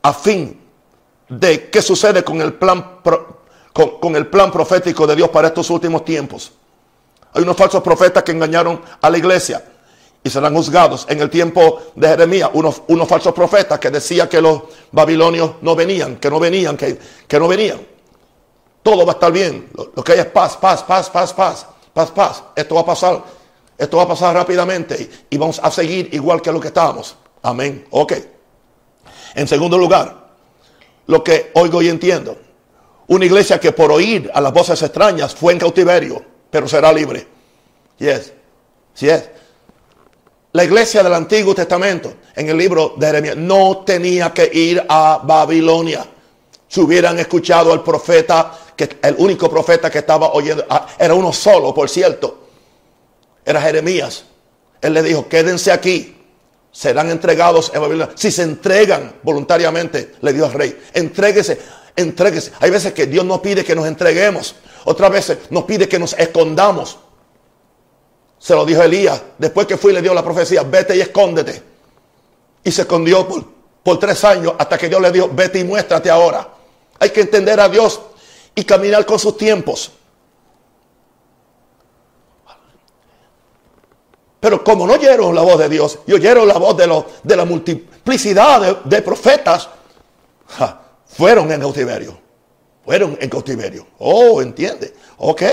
[0.02, 0.59] a fin
[1.30, 3.00] de qué sucede con el plan
[3.74, 6.52] con, el plan profético de Dios para estos últimos tiempos.
[7.34, 9.63] Hay unos falsos profetas que engañaron a la iglesia
[10.24, 11.06] y serán juzgados.
[11.10, 15.76] En el tiempo de Jeremías, unos, unos falsos profetas que decían que los babilonios no
[15.76, 17.80] venían, que no venían, que, que no venían.
[18.82, 19.70] Todo va a estar bien.
[19.96, 22.44] Lo, que hay es paz, paz, paz, paz, paz, paz, paz.
[22.56, 23.24] Esto va a pasar.
[23.78, 27.15] Esto va a pasar rápidamente y vamos a seguir igual que lo que estábamos.
[27.42, 27.86] Amén.
[27.92, 28.13] Ok.
[29.36, 30.29] En segundo lugar,
[31.10, 32.38] lo que oigo y entiendo,
[33.08, 37.26] una iglesia que por oír a las voces extrañas fue en cautiverio, pero será libre.
[37.98, 38.32] Yes,
[39.00, 39.24] yes.
[40.52, 45.22] La iglesia del Antiguo Testamento, en el libro de Jeremías, no tenía que ir a
[45.24, 46.06] Babilonia.
[46.67, 51.34] Si hubieran escuchado al profeta, que el único profeta que estaba oyendo, ah, era uno
[51.34, 52.50] solo, por cierto,
[53.43, 54.26] era Jeremías.
[54.80, 56.18] Él le dijo, quédense aquí,
[56.71, 58.13] serán entregados en Babilonia.
[58.15, 61.60] Si se entregan voluntariamente, le dio al rey, entréguese,
[61.95, 62.51] entréguese.
[62.60, 64.55] Hay veces que Dios nos pide que nos entreguemos,
[64.86, 66.97] otras veces nos pide que nos escondamos.
[68.38, 71.62] Se lo dijo Elías, después que fue y le dio la profecía, vete y escóndete.
[72.63, 73.45] Y se escondió por,
[73.84, 76.47] por tres años hasta que Dios le dijo, vete y muéstrate ahora.
[76.99, 77.99] Hay que entender a Dios
[78.55, 79.91] y caminar con sus tiempos.
[84.39, 87.45] Pero como no oyeron la voz de Dios y oyeron la voz de, de la
[87.45, 89.69] multiplicidad de, profetas,
[91.08, 92.17] fueron en cautiverio.
[92.86, 93.86] Fueron en cautiverio.
[93.99, 94.93] Oh, entiende.
[95.17, 95.43] Ok.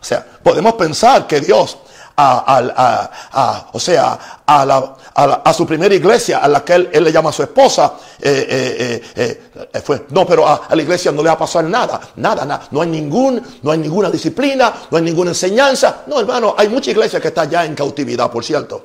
[0.00, 1.78] O sea, podemos pensar que Dios
[2.20, 7.42] a, o sea, a, su primera iglesia, a la que él, le llama a su
[7.44, 11.64] esposa, eh, eh, eh, fue, no, pero a, la iglesia no le va a pasar
[11.64, 16.18] nada, nada, nada, no hay ningún, no hay ninguna disciplina, no hay ninguna enseñanza, no,
[16.18, 18.84] hermano, hay mucha iglesia que está ya en cautividad, por cierto,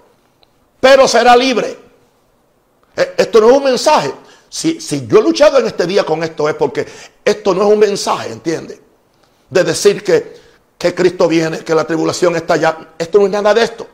[0.79, 1.79] pero será libre.
[2.95, 4.13] Esto no es un mensaje.
[4.47, 6.85] Si, si yo he luchado en este día con esto es porque
[7.25, 8.79] esto no es un mensaje, ¿entiende?
[9.49, 10.42] De decir que
[10.83, 12.89] que Cristo viene, que la tribulación está ya.
[12.97, 13.87] Esto no es nada de esto.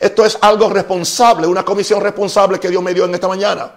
[0.00, 3.70] Esto es algo responsable, una comisión responsable que Dios me dio en esta mañana.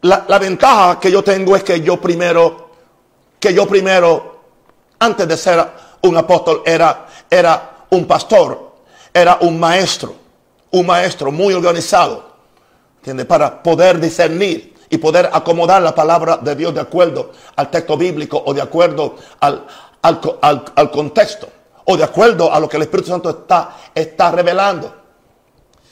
[0.00, 2.70] La, ventaja que yo tengo es que yo primero,
[3.38, 4.40] que yo primero,
[5.00, 5.62] antes de ser
[6.00, 8.76] un apóstol, era, era un pastor,
[9.12, 10.14] era un maestro,
[10.70, 12.24] un maestro muy organizado,
[13.00, 13.26] ¿entiende?
[13.26, 18.42] Para poder discernir y poder acomodar la palabra de Dios de acuerdo al texto bíblico
[18.46, 19.66] o de acuerdo al,
[20.04, 21.48] al, contexto
[21.86, 24.94] o de acuerdo a lo que el Espíritu Santo está, está revelando.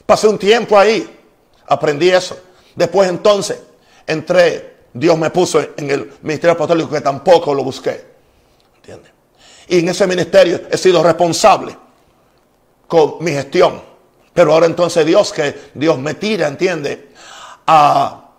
[0.04, 1.20] Pasé un tiempo ahí,
[1.66, 2.38] aprendí eso.
[2.74, 3.60] Después entonces
[4.06, 8.12] entré, Dios me puso en el ministerio apostólico que tampoco lo busqué.
[8.76, 9.12] ¿Entiendes?
[9.68, 11.76] Y en ese ministerio he sido responsable
[12.86, 13.80] con mi gestión.
[14.34, 17.12] Pero ahora entonces Dios que Dios me tira, ¿entiende?
[17.66, 18.30] A,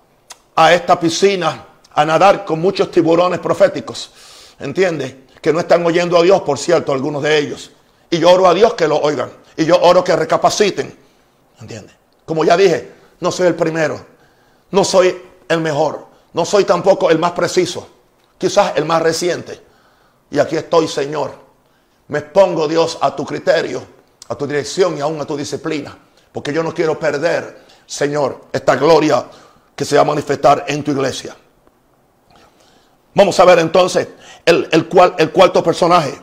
[0.55, 4.11] a esta piscina a nadar con muchos tiburones proféticos.
[4.59, 5.22] ¿Entiendes?
[5.43, 7.69] Que no están oyendo a Dios, por cierto, algunos de ellos.
[8.09, 9.29] Y yo oro a Dios que lo oigan.
[9.57, 10.97] Y yo oro que recapaciten.
[11.59, 11.93] ¿Entiendes?
[12.23, 13.99] Como ya dije, no soy el primero.
[14.71, 16.05] No soy el mejor.
[16.31, 17.85] No soy tampoco el más preciso.
[18.37, 19.61] Quizás el más reciente.
[20.31, 21.33] Y aquí estoy, Señor.
[22.07, 23.83] Me expongo, Dios, a tu criterio,
[24.29, 25.97] a tu dirección y aún a tu disciplina.
[26.31, 29.25] Porque yo no quiero perder, Señor, esta gloria
[29.75, 31.35] que se va a manifestar en tu iglesia.
[33.15, 34.07] Vamos a ver entonces
[34.45, 36.19] el, el, el cuarto personaje.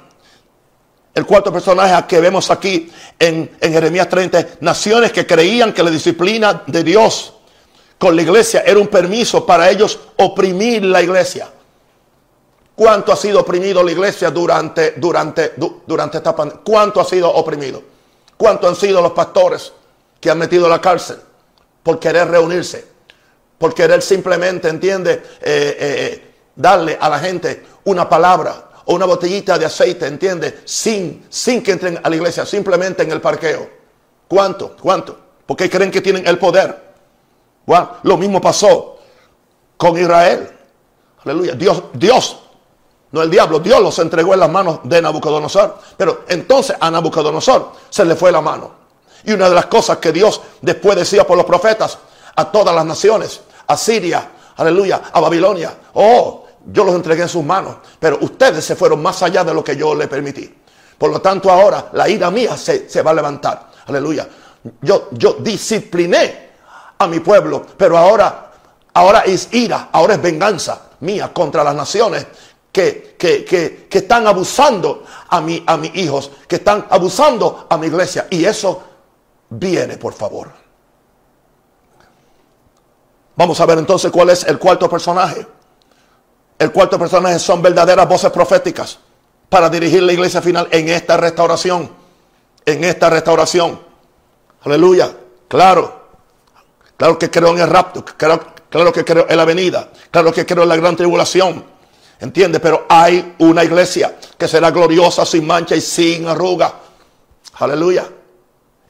[1.15, 4.47] El cuarto personaje que vemos aquí en, en Jeremías 30.
[4.61, 7.35] Naciones que creían que la disciplina de Dios
[7.99, 11.51] con la iglesia era un permiso para ellos oprimir la iglesia.
[12.75, 15.53] ¿Cuánto ha sido oprimido la iglesia durante, durante,
[15.87, 16.63] durante esta pandemia?
[16.65, 17.83] ¿Cuánto ha sido oprimido?
[18.39, 19.71] ¿Cuánto han sido los pastores
[20.19, 21.19] que han metido a la cárcel
[21.83, 22.87] por querer reunirse?
[23.59, 29.07] Por querer simplemente, entiende, eh, eh, eh, darle a la gente una palabra o una
[29.07, 30.63] botellita de aceite, ¿entiende?
[30.65, 33.69] Sin, sin que entren a la iglesia, simplemente en el parqueo.
[34.27, 34.77] ¿Cuánto?
[34.81, 35.19] ¿Cuánto?
[35.47, 36.93] Porque creen que tienen el poder.
[38.03, 38.99] lo mismo pasó
[39.77, 40.49] con Israel.
[41.25, 41.55] Aleluya.
[41.55, 42.39] Dios, Dios,
[43.13, 45.79] no el diablo, Dios los entregó en las manos de Nabucodonosor.
[45.97, 48.73] Pero entonces a Nabucodonosor se le fue la mano.
[49.25, 51.99] Y una de las cosas que Dios después decía por los profetas
[52.37, 57.45] a todas las naciones, a Siria, aleluya, a Babilonia, oh, yo los entregué en sus
[57.45, 60.55] manos, pero ustedes se fueron más allá de lo que yo les permití.
[60.99, 63.71] Por lo tanto, ahora la ira mía se, va a levantar.
[63.87, 64.29] Aleluya.
[64.83, 66.51] Yo, yo discipliné
[66.99, 68.51] a mi pueblo, pero ahora,
[68.93, 72.27] ahora es ira, ahora es venganza mía contra las naciones
[72.71, 78.27] que, que, están abusando a, mi, a mis hijos, que están abusando a mi iglesia.
[78.29, 78.83] Y eso
[79.49, 80.60] viene, por favor.
[83.41, 85.47] Vamos a ver entonces cuál es el cuarto personaje.
[86.59, 88.99] El cuarto personaje son verdaderas voces proféticas
[89.49, 91.91] para dirigir la iglesia final en esta restauración.
[92.67, 93.81] En esta restauración.
[94.61, 95.17] Aleluya.
[95.49, 96.03] Claro.
[96.99, 98.05] Claro que creo en el rapto.
[98.05, 99.89] Claro, que creo en la venida.
[100.11, 101.65] Claro que creo en la gran tribulación.
[102.21, 102.61] ¿Entiende?
[102.61, 106.75] Pero hay una iglesia que será gloriosa, sin mancha y sin arruga.
[107.55, 108.07] Aleluya.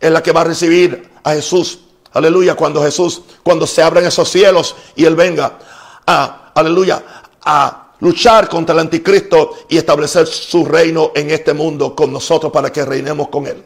[0.01, 1.83] Es la que va a recibir a Jesús.
[2.13, 2.55] Aleluya.
[2.55, 5.59] Cuando Jesús, cuando se abran esos cielos y Él venga
[6.07, 7.03] a, aleluya,
[7.43, 12.73] a luchar contra el anticristo y establecer su reino en este mundo con nosotros para
[12.73, 13.65] que reinemos con él.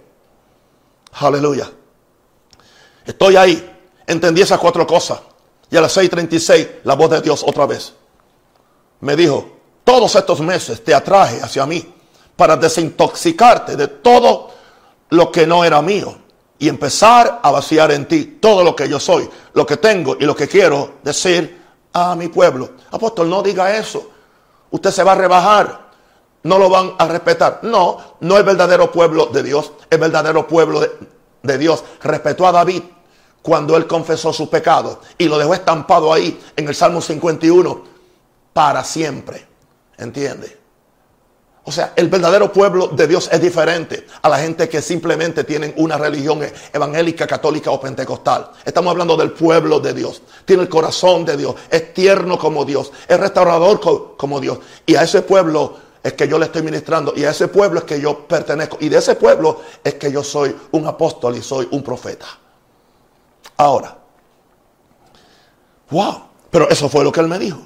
[1.12, 1.70] Aleluya.
[3.07, 3.70] Estoy ahí.
[4.07, 5.20] Entendí esas cuatro cosas.
[5.70, 7.94] Y a las 6:36 la voz de Dios otra vez
[9.00, 9.50] me dijo,
[9.85, 11.94] todos estos meses te atraje hacia mí
[12.37, 14.50] para desintoxicarte de todo
[15.10, 16.16] lo que no era mío
[16.59, 20.25] y empezar a vaciar en ti todo lo que yo soy, lo que tengo y
[20.25, 22.71] lo que quiero decir a mi pueblo.
[22.90, 24.11] Apóstol, no diga eso.
[24.71, 25.85] Usted se va a rebajar.
[26.42, 27.61] No lo van a respetar.
[27.63, 29.73] No, no es verdadero pueblo de Dios.
[29.88, 30.81] Es verdadero pueblo
[31.42, 31.85] de, Dios.
[32.02, 32.83] Respetó a David
[33.40, 37.85] cuando él confesó su pecado y lo dejó estampado ahí en el Salmo 51
[38.52, 39.46] para siempre.
[39.96, 40.63] ¿Entiende?
[41.67, 45.73] O sea, el verdadero pueblo de Dios es diferente a la gente que simplemente tienen
[45.79, 46.40] una religión
[46.71, 48.50] evangélica, católica o pentecostal.
[48.67, 50.21] Estamos hablando del pueblo de Dios.
[50.44, 51.54] Tiene el corazón de Dios.
[51.71, 52.92] Es tierno como Dios.
[53.08, 53.81] Es restaurador
[54.19, 54.58] como Dios.
[54.85, 57.15] Y a ese pueblo es que yo le estoy ministrando.
[57.17, 58.77] Y a ese pueblo es que yo pertenezco.
[58.81, 62.27] Y de ese pueblo es que yo soy un apóstol y soy un profeta.
[63.56, 63.96] Ahora.
[65.88, 66.25] Wow.
[66.50, 67.60] Pero eso fue lo que él me dijo.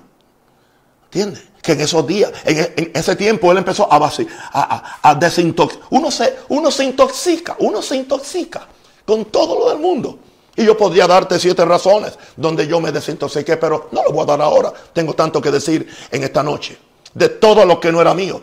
[1.07, 1.42] ¿Entiendes?
[1.68, 5.86] Que en esos días, en, ese tiempo él empezó a, a, a, desintoxicar.
[5.90, 8.66] Uno se, uno se intoxica, uno se intoxica
[9.04, 10.18] con todo lo del mundo.
[10.56, 14.24] Y yo podría darte siete razones donde yo me desintoxiqué, pero no lo voy a
[14.24, 14.72] dar ahora.
[14.94, 16.78] Tengo tanto que decir en esta noche.
[17.12, 18.40] De todo lo que no era mío.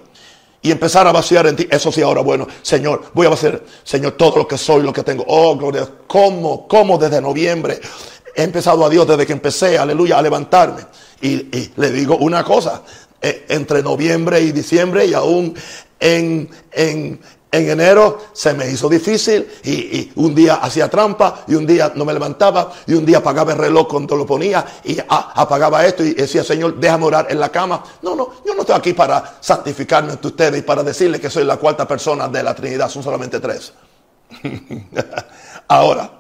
[0.62, 1.68] Y empezar a vaciar en ti.
[1.68, 5.02] Eso sí, ahora, bueno, Señor, voy a vaciar, Señor, todo lo que soy, lo que
[5.02, 5.26] tengo.
[5.28, 5.90] Oh, gloria.
[6.06, 6.68] ¿Cómo?
[6.68, 7.82] ¿Cómo desde noviembre?
[8.36, 10.84] He empezado a Dios desde que empecé, aleluya, a levantarme.
[11.22, 12.82] Y, le digo una cosa,
[13.50, 15.56] entre noviembre y diciembre y aún
[16.00, 17.20] en, en,
[17.52, 22.12] enero se me hizo difícil y, un día hacía trampa y un día no me
[22.12, 26.44] levantaba y un día apagaba el reloj cuando lo ponía y apagaba esto y decía,
[26.44, 27.82] Señor, déjame orar en la cama.
[28.02, 31.46] No, no, yo no estoy aquí para santificarme ante ustedes y para decirles que soy
[31.46, 33.72] la cuarta persona de la Trinidad, son solamente tres.
[35.70, 36.12] Ahora,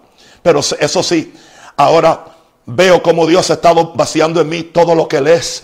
[0.42, 1.34] pero eso sí,
[1.78, 2.26] Ahora
[2.66, 5.64] veo como Dios ha estado vaciando en mí todo lo que Él es,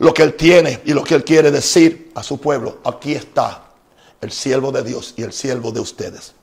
[0.00, 2.78] lo que Él tiene y lo que Él quiere decir a su pueblo.
[2.84, 3.64] Aquí está
[4.20, 6.34] el siervo de Dios y el siervo de ustedes.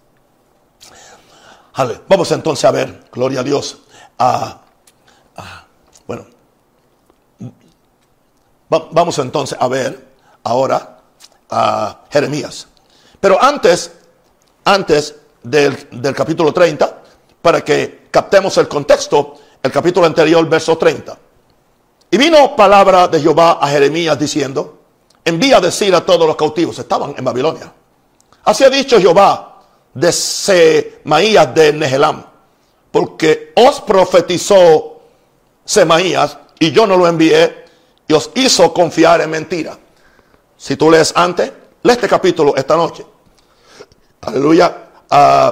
[2.08, 3.80] Vamos entonces a ver, gloria a Dios.
[6.06, 6.28] bueno,
[8.70, 10.08] vamos entonces a ver
[10.44, 11.02] ahora
[11.50, 12.68] a Jeremías.
[13.20, 13.92] Pero antes,
[14.66, 17.02] antes del, del capítulo 30,
[17.42, 21.18] para que captemos el contexto, el capítulo anterior, verso 30.
[22.18, 24.80] Y vino palabra de Jehová a Jeremías diciendo,
[25.24, 27.72] envía a decir a todos los cautivos, estaban en Babilonia.
[28.44, 29.62] Así ha dicho Jehová
[29.94, 32.26] de Semaías de Nehelam,
[32.90, 35.00] porque os profetizó
[35.64, 37.66] Semaías y yo no lo envié
[38.08, 39.78] y os hizo confiar en mentira.
[40.58, 41.52] Si tú lees antes,
[41.84, 43.06] lee este capítulo esta noche.
[44.22, 44.76] Aleluya.
[45.12, 45.52] Uh,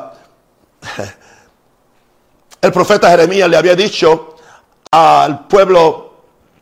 [2.60, 4.36] el profeta Jeremías le había dicho
[4.90, 6.05] al pueblo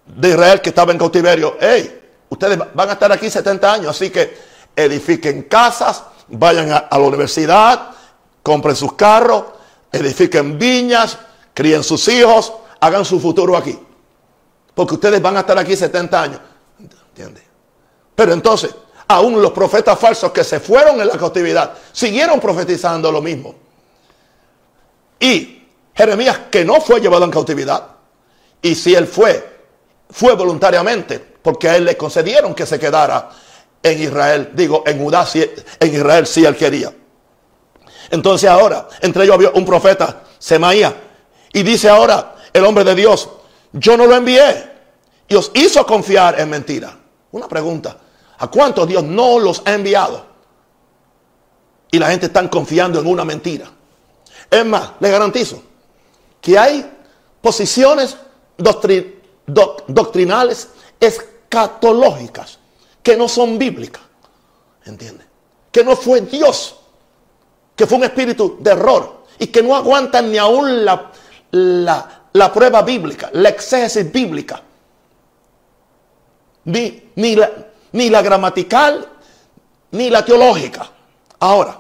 [0.06, 4.10] de Israel que estaba en cautiverio, hey, ustedes van a estar aquí 70 años, así
[4.10, 4.38] que
[4.76, 7.90] edifiquen casas, vayan a, la universidad,
[8.42, 9.44] compren sus carros,
[9.92, 11.18] edifiquen viñas,
[11.54, 13.78] críen sus hijos, hagan su futuro aquí.
[14.74, 16.40] Porque ustedes van a estar aquí 70 años.
[18.16, 18.74] Pero entonces,
[19.08, 23.56] aún los profetas falsos que se fueron en la cautividad siguieron profetizando lo mismo.
[25.20, 27.88] Y Jeremías que no fue llevado en cautividad.
[28.62, 29.53] Y si él fue,
[30.10, 33.30] fue voluntariamente, porque a él le concedieron que se quedara
[33.82, 34.52] en Israel.
[34.54, 35.28] Digo, en Judá,
[35.80, 36.94] en Israel sí él quería.
[38.10, 40.96] Entonces ahora, entre ellos había un profeta, Semaía,
[41.52, 43.30] y dice ahora el hombre de Dios,
[43.72, 44.72] yo no lo envié
[45.28, 46.98] y os hizo confiar en mentira.
[47.32, 47.98] Una pregunta,
[48.38, 50.26] ¿a cuántos Dios no los ha enviado?
[51.92, 53.72] Y la gente está confiando en una mentira.
[54.50, 55.64] Es más, le garantizo,
[56.42, 56.92] que hay
[57.42, 58.18] posiciones
[59.46, 60.70] doctrinales
[61.00, 62.60] escatológicas
[63.02, 64.02] que no son bíblicas.
[64.86, 65.26] ¿Entiende?
[65.72, 66.76] Que no fue Dios,
[67.76, 71.12] que fue un espíritu de error y que no aguantan ni aún la,
[71.52, 74.62] la, prueba bíblica, la exégesis bíblica,
[76.66, 77.52] ni, ni, la,
[77.94, 79.08] ni la gramatical,
[79.92, 80.90] ni la teológica.
[81.40, 81.80] Ahora,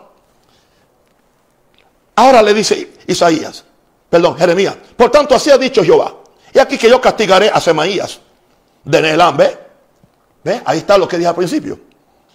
[2.15, 3.63] ahora le dice Isaías,
[4.09, 4.75] perdón, Jeremías.
[4.95, 6.22] Por tanto, así ha dicho Jehová.
[6.53, 8.19] Y aquí que yo castigaré a Semaías
[8.83, 9.57] de Neelán, ¿ve?
[10.43, 10.61] ¿Ve?
[10.65, 11.79] Ahí está lo que dije al principio.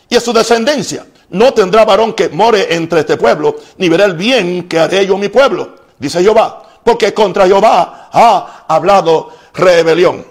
[0.08, 4.14] Y a su descendencia no tendrá varón que more entre este pueblo, ni verá el
[4.14, 6.64] bien que haré yo mi pueblo, dice Jehová.
[6.82, 10.26] Porque contra Jehová ha hablado rebelión.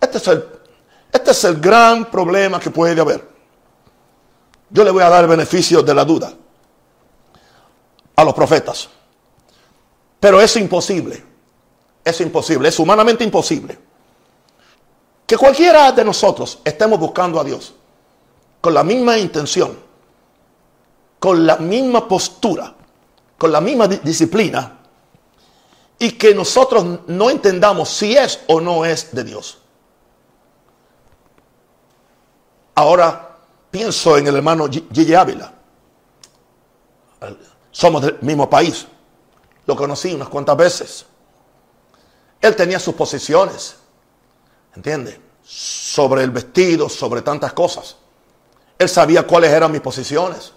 [0.00, 0.44] Este es el,
[1.12, 3.28] este es el gran problema que puede haber.
[4.68, 6.32] Yo le voy a dar el beneficio de la duda
[8.14, 8.88] a los profetas.
[10.20, 11.24] Pero es imposible,
[12.04, 13.78] es imposible, es humanamente imposible
[15.30, 17.72] que cualquiera de nosotros estemos buscando a Dios
[18.60, 19.78] con la misma intención,
[21.20, 22.74] con la misma postura,
[23.38, 24.80] con la misma disciplina
[25.98, 29.58] y que nosotros no entendamos si es o no es de Dios.
[32.74, 33.36] Ahora
[33.70, 35.52] pienso en el hermano Gigi Ávila.
[37.70, 38.86] Somos del mismo país.
[39.66, 41.06] Lo conocí unas cuantas veces.
[42.40, 43.76] Él tenía sus posiciones,
[44.74, 45.20] ¿entiende?
[45.42, 47.96] Sobre el vestido, sobre tantas cosas.
[48.78, 50.52] Él sabía cuáles eran mis posiciones.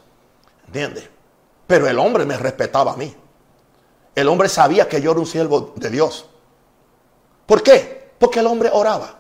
[0.66, 1.10] ¿Entiendes?
[1.68, 3.14] Pero el hombre me respetaba a mí.
[4.16, 6.26] El hombre sabía que yo era un siervo de Dios.
[7.46, 8.12] ¿Por qué?
[8.18, 9.20] Porque el hombre oraba.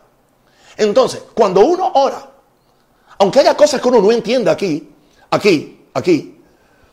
[0.77, 2.31] Entonces, cuando uno ora,
[3.17, 4.89] aunque haya cosas que uno no entiende aquí,
[5.29, 6.41] aquí, aquí,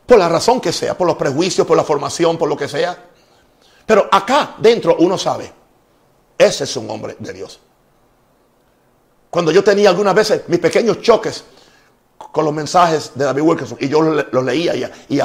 [0.05, 3.05] por la razón que sea, por los prejuicios, por la formación, por lo que sea,
[3.85, 5.51] pero acá dentro uno sabe,
[6.43, 7.59] ese es un hombre de Dios.
[9.29, 11.43] Cuando yo tenía algunas veces mis pequeños choques
[12.17, 14.75] con los mensajes de David Wilkerson y yo los leía
[15.07, 15.19] y,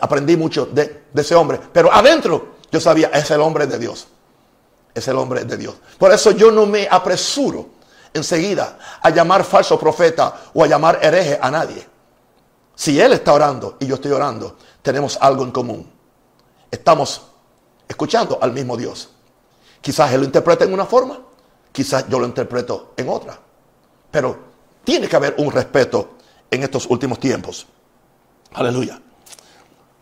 [0.00, 4.08] aprendí mucho de, de ese hombre, pero adentro yo sabía, es el hombre de Dios.
[4.94, 5.74] Es el hombre de Dios.
[5.98, 7.68] Por eso yo no me apresuro
[8.14, 11.86] enseguida a llamar falso profeta o a llamar hereje a nadie.
[12.74, 15.90] Si él está orando y yo estoy orando, tenemos algo en común.
[16.70, 17.22] Estamos
[17.86, 19.10] escuchando al mismo Dios.
[19.82, 21.20] Quizás él lo interprete en una forma,
[21.72, 23.38] quizás yo lo interpreto en otra.
[24.10, 24.38] Pero
[24.84, 26.12] tiene que haber un respeto
[26.50, 27.66] en estos últimos tiempos.
[28.52, 29.00] Aleluya.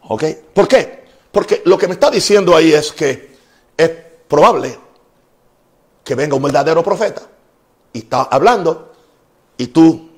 [0.02, 0.24] ¿Ok?
[0.54, 1.04] ¿Por qué?
[1.32, 3.36] Porque lo que me está diciendo ahí es que
[3.76, 3.90] es
[4.28, 4.78] probable
[6.04, 7.22] que venga un verdadero profeta
[7.92, 8.92] y está hablando
[9.56, 10.10] y tú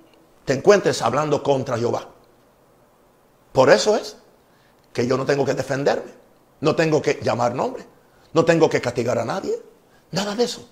[0.45, 2.09] te encuentres hablando contra Jehová.
[3.53, 4.17] Por eso es
[4.93, 6.13] que yo no tengo que defenderme,
[6.61, 7.85] no tengo que llamar nombre,
[8.33, 9.61] no tengo que castigar a nadie,
[10.11, 10.69] nada de eso.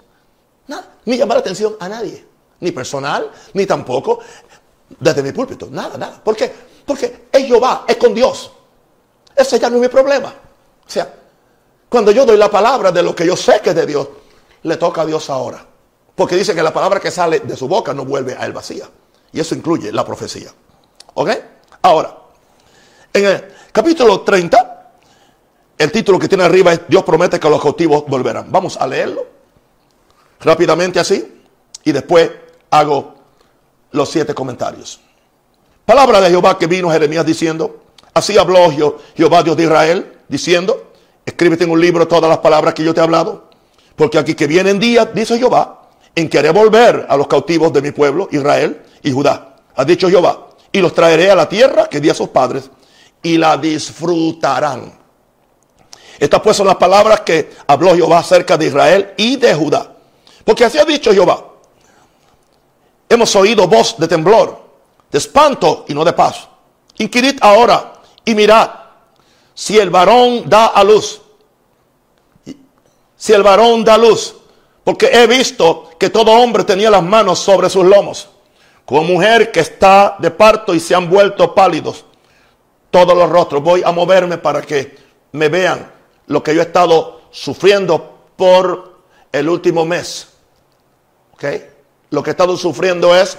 [0.66, 2.26] Nada, ni llamar la atención a nadie,
[2.60, 4.20] ni personal, ni tampoco
[4.98, 6.20] desde mi púlpito, nada, nada.
[6.22, 6.52] ¿Por qué?
[6.84, 8.50] Porque es Jehová, es con Dios.
[9.34, 10.28] Ese ya no es mi problema.
[10.28, 11.14] O sea,
[11.88, 14.08] cuando yo doy la palabra de lo que yo sé que es de Dios,
[14.62, 15.64] le toca a Dios ahora.
[16.14, 18.88] Porque dice que la palabra que sale de su boca no vuelve a él vacía.
[19.32, 20.52] Y eso incluye la profecía.
[21.14, 21.30] ¿Ok?
[21.82, 22.16] Ahora,
[23.12, 24.79] en el capítulo 30,
[25.80, 28.52] el título que tiene arriba es Dios promete que los cautivos volverán.
[28.52, 29.26] Vamos a leerlo
[30.38, 31.40] rápidamente así
[31.82, 32.30] y después
[32.70, 33.14] hago
[33.92, 35.00] los siete comentarios.
[35.86, 38.70] Palabra de Jehová que vino Jeremías diciendo, así habló
[39.16, 40.92] Jehová Dios de Israel, diciendo,
[41.24, 43.48] Escríbete en un libro todas las palabras que yo te he hablado.
[43.96, 47.80] Porque aquí que vienen días, dice Jehová, en que haré volver a los cautivos de
[47.80, 49.56] mi pueblo, Israel y Judá.
[49.76, 50.48] Ha dicho Jehová.
[50.72, 52.70] Y los traeré a la tierra que di a sus padres
[53.22, 54.99] y la disfrutarán.
[56.20, 59.90] Estas pues son las palabras que habló Jehová acerca de Israel y de Judá.
[60.44, 61.42] Porque así ha dicho Jehová.
[63.08, 64.60] Hemos oído voz de temblor,
[65.10, 66.46] de espanto y no de paz.
[66.98, 68.68] Inquirid ahora y mirad
[69.54, 71.22] si el varón da a luz,
[73.16, 74.36] si el varón da luz,
[74.84, 78.28] porque he visto que todo hombre tenía las manos sobre sus lomos,
[78.84, 82.04] como mujer que está de parto y se han vuelto pálidos
[82.90, 83.62] todos los rostros.
[83.62, 84.98] Voy a moverme para que
[85.32, 85.99] me vean
[86.30, 89.00] lo que yo he estado sufriendo por
[89.32, 90.28] el último mes.
[91.32, 91.44] ¿Ok?
[92.10, 93.36] Lo que he estado sufriendo es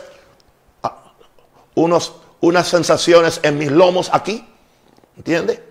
[0.84, 1.14] ah,
[1.76, 2.12] unos,
[2.42, 4.46] unas sensaciones en mis lomos aquí.
[5.16, 5.64] ¿Entiende?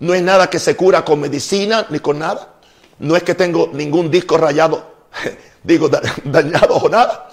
[0.00, 2.54] No es nada que se cura con medicina ni con nada.
[2.98, 4.84] No es que tengo ningún disco rayado,
[5.62, 5.88] digo,
[6.24, 7.30] dañado o nada.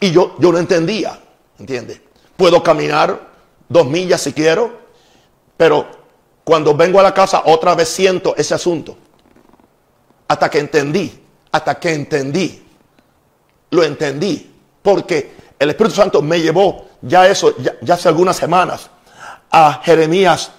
[0.00, 1.18] Y yo, yo no entendía,
[1.58, 2.02] ¿entiendes?
[2.36, 3.18] Puedo caminar
[3.70, 4.80] dos millas si quiero,
[5.56, 5.95] pero
[6.46, 8.96] cuando vengo a la casa otra vez siento ese asunto.
[10.28, 11.20] Hasta que entendí,
[11.50, 12.64] hasta que entendí,
[13.70, 18.88] lo entendí, porque el Espíritu Santo me llevó ya eso, ya hace algunas semanas,
[19.50, 20.52] a Jeremías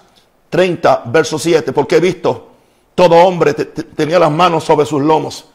[0.50, 2.48] 30, verso 7, porque he visto
[2.94, 5.46] todo hombre tenía las manos sobre sus lomos.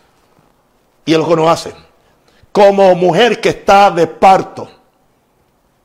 [1.05, 1.75] Y él lo que no hace.
[2.51, 4.67] Como mujer que está de parto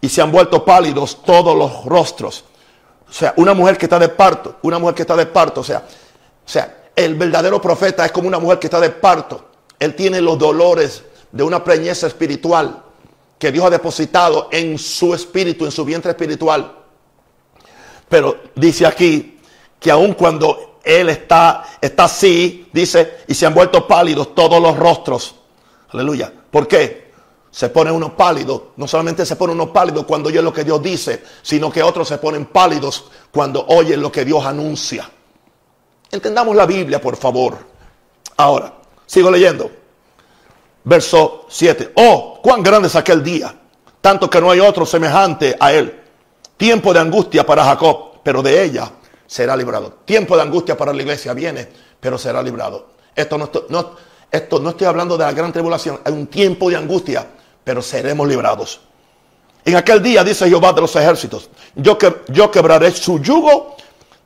[0.01, 2.45] y se han vuelto pálidos todos los rostros.
[3.09, 5.65] O sea, una mujer que está de parto, una mujer que está de parto, o
[5.65, 9.49] sea, o sea, el verdadero profeta es como una mujer que está de parto.
[9.79, 12.83] Él tiene los dolores de una preñeza espiritual
[13.39, 16.75] que Dios ha depositado en su espíritu, en su vientre espiritual.
[18.09, 19.39] Pero dice aquí
[19.79, 24.77] que aun cuando él está, está así, dice, y se han vuelto pálidos todos los
[24.77, 25.35] rostros.
[25.91, 26.33] Aleluya.
[26.51, 27.08] ¿Por qué?
[27.59, 28.69] Se pone uno pálido.
[28.77, 32.07] No solamente se pone uno pálido cuando oye lo que Dios dice, sino que otros
[32.07, 35.11] se ponen pálidos cuando oyen lo que Dios anuncia.
[36.09, 37.59] Entendamos la Biblia, por favor.
[38.37, 38.75] Ahora,
[39.07, 39.73] sigo leyendo.
[40.85, 41.95] Verso 7.
[41.97, 43.53] Oh, cuán grande es aquel día,
[44.01, 46.05] tanto que no hay otro semejante a él
[46.57, 48.93] Tiempo de angustia para Jacob, pero de ella
[49.27, 49.99] será librado.
[50.05, 52.91] Tiempo de angustia para la iglesia viene, pero será librado.
[53.17, 53.97] Esto no, no,
[54.31, 57.27] esto no estoy hablando de la gran tribulación, hay un tiempo de angustia,
[57.69, 58.81] pero seremos librados.
[59.63, 63.77] En aquel día, dice Jehová de los ejércitos, yo, que, yo quebraré su yugo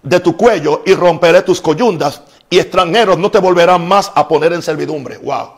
[0.01, 4.53] de tu cuello y romperé tus coyundas y extranjeros no te volverán más a poner
[4.53, 5.18] en servidumbre.
[5.18, 5.55] Wow.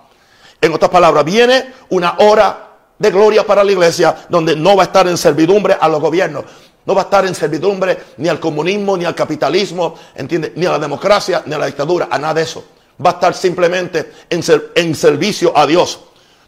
[0.62, 4.86] En otras palabras, viene una hora de gloria para la iglesia donde no va a
[4.86, 6.44] estar en servidumbre a los gobiernos.
[6.86, 10.54] No va a estar en servidumbre ni al comunismo, ni al capitalismo, ¿entiende?
[10.56, 12.64] ni a la democracia, ni a la dictadura, a nada de eso.
[13.04, 14.42] Va a estar simplemente en,
[14.74, 16.00] en servicio a Dios.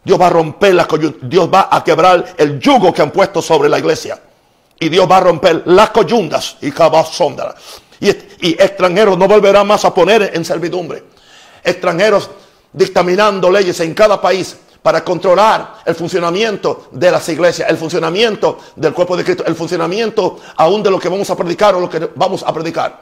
[0.07, 0.87] Dios va a romper las
[1.21, 4.17] Dios va a quebrar el yugo que han puesto sobre la iglesia.
[4.79, 6.71] Y Dios va a romper las coyundas y
[7.99, 11.03] Y, y extranjeros no volverán más a poner en servidumbre.
[11.61, 12.29] Extranjeros
[12.71, 18.93] dictaminando leyes en cada país para controlar el funcionamiento de las iglesias, el funcionamiento del
[18.93, 22.11] cuerpo de Cristo, el funcionamiento aún de lo que vamos a predicar o lo que
[22.15, 23.01] vamos a predicar.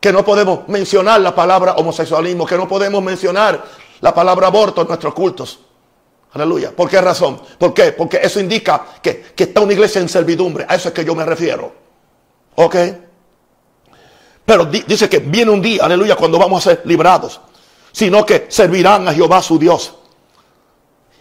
[0.00, 3.64] Que no podemos mencionar la palabra homosexualismo, que no podemos mencionar
[4.00, 5.60] la palabra aborto en nuestros cultos.
[6.32, 6.72] Aleluya.
[6.72, 7.40] ¿Por qué razón?
[7.58, 7.92] ¿Por qué?
[7.92, 10.66] Porque eso indica que, que está una iglesia en servidumbre.
[10.68, 11.72] A eso es que yo me refiero.
[12.56, 12.76] ¿Ok?
[14.44, 17.40] Pero dice que viene un día, aleluya, cuando vamos a ser librados.
[17.92, 19.94] Sino que servirán a Jehová su Dios.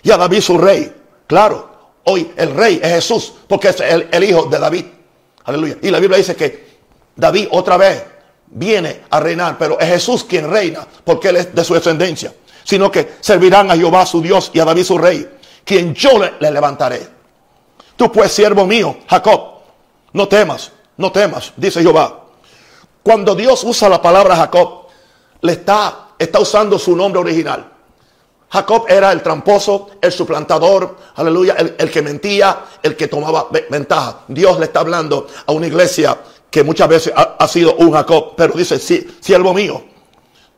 [0.04, 0.94] Y a David su rey.
[1.26, 1.70] Claro,
[2.04, 4.86] hoy el rey es Jesús, porque es el, el hijo de David.
[5.46, 5.78] Aleluya.
[5.82, 6.68] Y la Biblia dice que
[7.16, 8.04] David otra vez
[8.48, 12.34] viene a reinar, pero es Jesús quien reina, porque él es de su descendencia
[12.68, 15.26] sino que servirán a Jehová su Dios y a David su rey,
[15.64, 17.08] quien yo le, levantaré.
[17.96, 19.60] Tú pues, siervo mío, Jacob,
[20.12, 22.26] no temas, no temas, dice Jehová.
[23.02, 24.88] Cuando Dios usa la palabra Jacob,
[25.40, 27.72] le está, está usando su nombre original.
[28.50, 34.24] Jacob era el tramposo, el suplantador, aleluya, el, que mentía, el que tomaba ventaja.
[34.28, 36.18] Dios le está hablando a una iglesia
[36.52, 39.86] que muchas veces ha, ha sido un Jacob, pero dice, sí, siervo mío,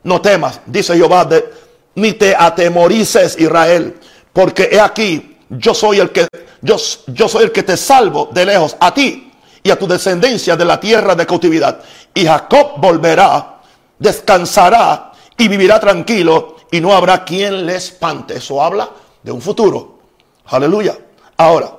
[0.02, 1.69] no temas, dice Jehová de,
[2.00, 4.00] ni te atemorices, Israel,
[4.34, 6.28] porque he aquí, yo soy el que
[6.62, 6.78] yo,
[7.08, 9.32] yo soy el que te salvo de lejos a ti
[9.64, 11.82] y a tu descendencia de la tierra de cautividad.
[12.14, 13.62] Y Jacob volverá,
[13.98, 18.38] descansará y vivirá tranquilo y no habrá quien le espante.
[18.38, 18.90] Eso habla
[19.24, 20.00] de un futuro.
[20.46, 20.98] Aleluya.
[21.38, 21.72] Ahora,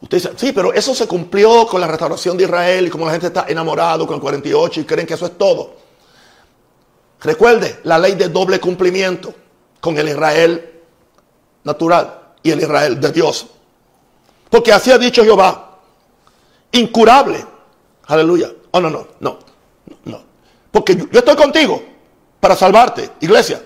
[0.00, 3.12] usted dice, sí, pero eso se cumplió con la restauración de Israel y como la
[3.12, 5.74] gente está enamorado con el 48 y creen que eso es todo.
[7.20, 9.34] Recuerde la ley de doble cumplimiento
[9.80, 10.70] con el Israel
[11.64, 13.46] natural y el Israel de Dios.
[14.48, 15.78] Porque así ha dicho Jehová,
[16.72, 17.44] incurable.
[18.06, 18.50] Aleluya.
[18.72, 19.38] Oh, no, no, no,
[20.04, 20.22] no.
[20.70, 21.82] Porque yo, estoy contigo
[22.40, 23.62] para salvarte, iglesia.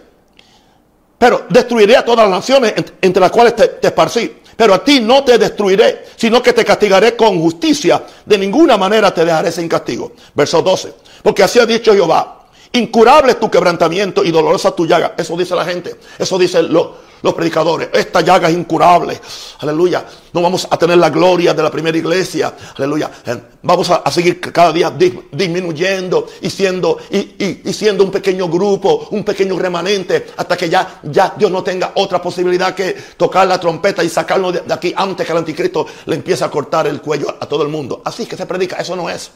[1.17, 4.41] Pero destruiré a todas las naciones entre las cuales te, te esparcí.
[4.57, 8.05] Pero a ti no te destruiré, sino que te castigaré con justicia.
[8.25, 10.13] De ninguna manera te dejaré sin castigo.
[10.35, 10.95] Verso 12.
[11.23, 12.44] Porque así ha dicho Jehová,
[12.75, 15.15] Incurable tu quebrantamiento y dolorosa tu llaga.
[15.17, 15.95] Eso dice la gente.
[16.19, 17.89] Eso dicen los predicadores.
[17.93, 19.21] Esta llaga es incurable.
[19.61, 20.05] Aleluya.
[20.33, 22.53] No vamos a tener la gloria de la primera iglesia.
[22.77, 23.13] Aleluya.
[23.25, 29.23] Eh, vamos a, seguir cada día disminuyendo y siendo, y, siendo un pequeño grupo, un
[29.23, 34.03] pequeño remanente, hasta que ya, ya Dios no tenga otra posibilidad que tocar la trompeta
[34.03, 37.47] y sacarlo de, aquí antes que el anticristo le empiece a cortar el cuello a
[37.47, 38.03] todo el mundo.
[38.05, 38.79] Así que se predica.
[38.79, 39.31] Eso no es.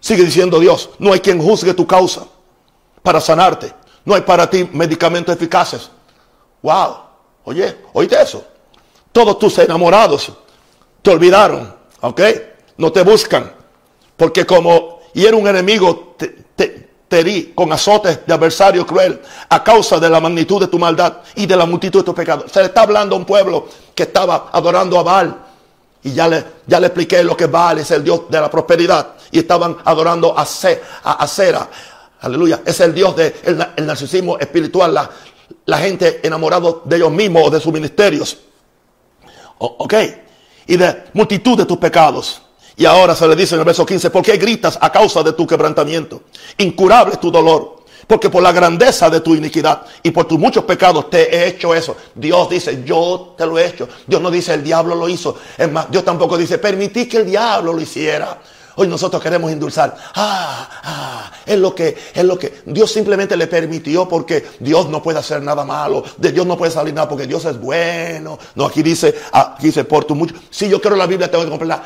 [0.00, 2.26] Sigue diciendo Dios, no hay quien juzgue tu causa
[3.02, 3.72] para sanarte.
[4.04, 5.90] No hay para ti medicamentos eficaces.
[6.62, 6.96] Wow.
[7.44, 8.44] Oye, oíste eso.
[9.12, 10.32] Todos tus enamorados
[11.02, 11.74] te olvidaron.
[12.00, 12.20] ¿Ok?
[12.76, 13.52] No te buscan.
[14.16, 19.64] Porque como y era un enemigo, te, te, te con azotes de adversario cruel a
[19.64, 22.52] causa de la magnitud de tu maldad y de la multitud de tus pecados.
[22.52, 25.47] Se le está hablando a un pueblo que estaba adorando a Baal
[26.02, 29.14] y ya le, ya le expliqué lo que vale, es el Dios de la prosperidad.
[29.30, 31.68] Y estaban adorando a, Cera.
[32.20, 32.62] Aleluya.
[32.64, 34.94] Es el Dios del de el narcisismo espiritual.
[34.94, 35.10] La,
[35.66, 38.38] la gente enamorada de ellos mismos o de sus ministerios.
[39.58, 39.94] ok.
[40.66, 42.42] Y de multitud de tus pecados.
[42.76, 45.32] Y ahora se le dice en el verso 15, ¿por qué gritas a causa de
[45.32, 46.22] tu quebrantamiento?
[46.58, 47.77] Incurable es tu dolor
[48.08, 51.74] porque por la grandeza de tu iniquidad y por tus muchos pecados te he hecho
[51.74, 51.94] eso.
[52.14, 53.86] Dios dice, yo te lo he hecho.
[54.06, 55.36] Dios no dice, el diablo lo hizo.
[55.56, 58.40] Es más, Dios tampoco dice, permití que el diablo lo hiciera.
[58.76, 59.94] Hoy nosotros queremos endulzar.
[60.14, 65.02] Ah, ah, es lo que, es lo que Dios simplemente le permitió porque Dios no
[65.02, 66.02] puede hacer nada malo.
[66.16, 68.38] De Dios no puede salir nada porque Dios es bueno.
[68.54, 70.34] No, aquí dice, aquí dice, por tu mucho.
[70.48, 71.82] Si yo quiero la Biblia, tengo que comprarla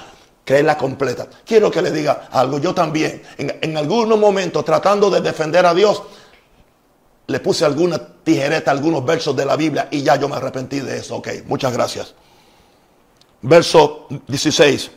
[0.46, 1.26] la completa.
[1.46, 2.58] Quiero que le diga algo.
[2.58, 6.02] Yo también, en, en algunos momentos, tratando de defender a Dios,
[7.26, 10.98] le puse alguna tijereta, algunos versos de la Biblia y ya yo me arrepentí de
[10.98, 11.16] eso.
[11.16, 12.14] Ok, muchas gracias.
[13.40, 14.90] Verso 16.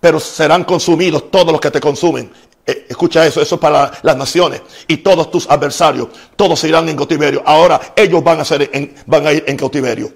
[0.00, 2.32] Pero serán consumidos todos los que te consumen.
[2.66, 6.96] Eh, escucha eso, eso es para las naciones y todos tus adversarios, todos irán en
[6.96, 7.42] cautiverio.
[7.46, 8.68] Ahora ellos van a, ser
[9.06, 10.12] van a ir en cautiverio.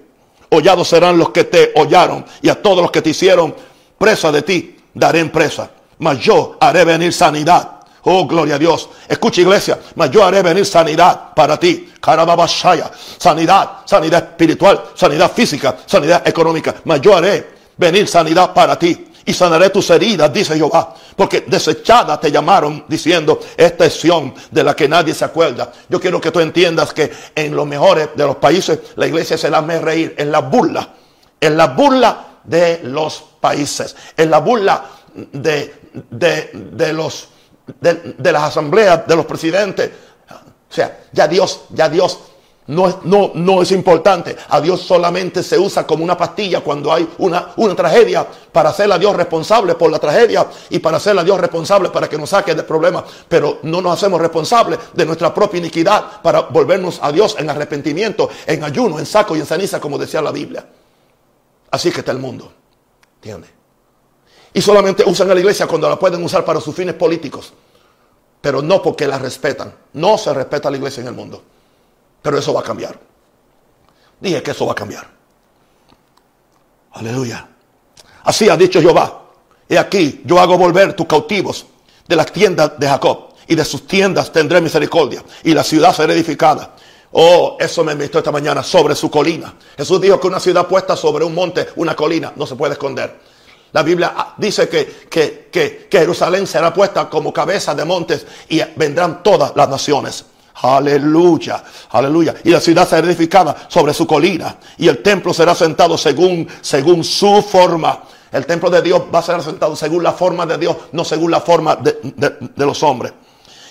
[0.49, 3.55] Hollados serán los que te hollaron y a todos los que te hicieron
[4.01, 5.69] presa de ti daré presa.
[5.99, 8.89] Mas yo haré venir sanidad Oh, gloria a Dios.
[9.07, 11.91] Escucha iglesia, mas yo haré venir sanidad para ti.
[11.99, 12.89] Carababashaya.
[13.17, 16.75] Sanidad, sanidad espiritual, sanidad física, sanidad económica.
[16.85, 17.47] Mas yo haré
[17.77, 19.07] venir sanidad para ti.
[19.23, 20.95] Y sanaré tus heridas, dice Jehová.
[21.15, 24.01] Porque desechada te llamaron diciendo, esta es
[24.49, 25.71] de la que nadie se acuerda.
[25.87, 29.51] Yo quiero que tú entiendas que en los mejores de los países la iglesia se
[29.51, 30.15] la me reír.
[30.17, 30.89] En la burla.
[31.39, 33.95] En la burla de los países.
[34.17, 35.75] En la burla de,
[36.09, 37.29] de, de los
[37.79, 39.91] de, las asambleas, de los presidentes.
[40.69, 42.19] O sea, ya Dios, ya Dios
[42.67, 44.35] no es, no, no es importante.
[44.49, 48.89] A Dios solamente se usa como una pastilla cuando hay una, una tragedia para hacer
[48.91, 52.29] a Dios responsable por la tragedia y para hacer a Dios responsable para que nos
[52.29, 53.03] saque del problema.
[53.27, 58.29] Pero no nos hacemos responsables de nuestra propia iniquidad para volvernos a Dios en arrepentimiento,
[58.45, 60.65] en ayuno, en saco y en ceniza, como decía la Biblia.
[61.71, 62.51] Así que está el mundo.
[63.15, 63.49] ¿Entiendes?
[64.53, 67.53] Y solamente usan a la iglesia cuando la pueden usar para sus fines políticos.
[68.41, 69.73] Pero no porque la respetan.
[69.93, 71.41] No se respeta a la iglesia en el mundo.
[72.21, 72.99] Pero eso va a cambiar.
[74.19, 75.07] Dije que eso va a cambiar.
[76.91, 77.47] Aleluya.
[78.23, 79.21] Así ha dicho Jehová.
[79.69, 81.65] He aquí, yo hago volver tus cautivos
[82.07, 83.29] de las tiendas de Jacob.
[83.47, 85.23] Y de sus tiendas tendré misericordia.
[85.43, 86.75] Y la ciudad será edificada.
[87.13, 89.53] Oh, eso me invitó esta mañana sobre su colina.
[89.75, 93.19] Jesús dijo que una ciudad puesta sobre un monte, una colina, no se puede esconder.
[93.73, 98.61] La Biblia ah, dice que, que, que, Jerusalén será puesta como cabeza de montes y
[98.75, 100.25] vendrán todas las naciones.
[100.61, 102.35] Aleluya, aleluya.
[102.43, 104.57] Y la ciudad será edificada sobre su colina.
[104.77, 108.03] Y el templo será sentado según, según su forma.
[108.31, 111.31] El templo de Dios va a ser asentado según la forma de Dios, no según
[111.31, 111.97] la forma de,
[112.55, 113.13] de los hombres.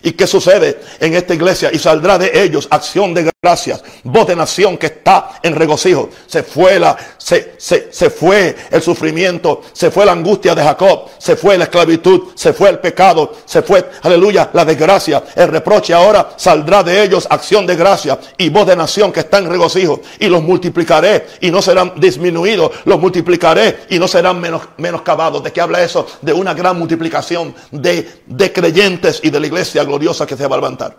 [0.03, 1.70] ¿Y qué sucede en esta iglesia?
[1.72, 6.11] Y saldrá de ellos acción de gracias, voz de nación que está en regocijo.
[6.26, 11.07] Se fue la, se, se, se fue el sufrimiento, se fue la angustia de Jacob,
[11.18, 15.92] se fue la esclavitud, se fue el pecado, se fue, aleluya, la desgracia, el reproche.
[15.92, 20.01] Ahora saldrá de ellos acción de gracia y voz de nación que está en regocijo.
[20.18, 25.42] Y los multiplicaré y no serán disminuidos, los multiplicaré y no serán menos, menoscabados.
[25.42, 26.07] ¿De qué habla eso?
[26.22, 30.57] De una gran multiplicación de, de creyentes y de la iglesia gloriosa que se va
[30.57, 30.97] a levantar.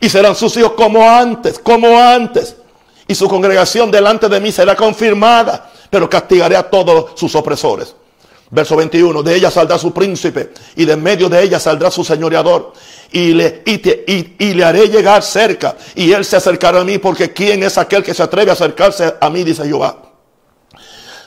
[0.00, 2.56] Y serán sus hijos como antes, como antes.
[3.06, 7.94] Y su congregación delante de mí será confirmada, pero castigaré a todos sus opresores.
[8.50, 12.74] Verso 21, de ella saldrá su príncipe y de medio de ella saldrá su señoreador.
[13.10, 17.32] Y le, y, y, le haré llegar cerca y él se acercará a mí porque
[17.32, 19.42] ¿quién es aquel que se atreve a acercarse a mí?
[19.42, 20.11] Dice Jehová.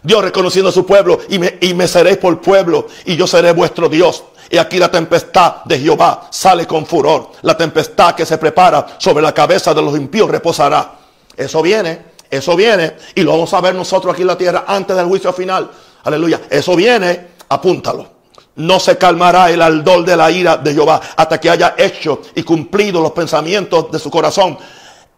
[0.05, 3.51] Dios reconociendo a su pueblo y me, y me seréis por pueblo y yo seré
[3.53, 4.23] vuestro Dios.
[4.49, 7.31] Y aquí la tempestad de Jehová sale con furor.
[7.41, 10.93] La tempestad que se prepara sobre la cabeza de los impíos reposará.
[11.35, 11.99] Eso viene,
[12.29, 12.95] eso viene.
[13.15, 15.71] Y lo vamos a ver nosotros aquí en la tierra antes del juicio final.
[16.03, 16.41] Aleluya.
[16.49, 18.13] Eso viene, apúntalo.
[18.57, 22.43] No se calmará el ardor de la ira de Jehová hasta que haya hecho y
[22.43, 24.57] cumplido los pensamientos de su corazón.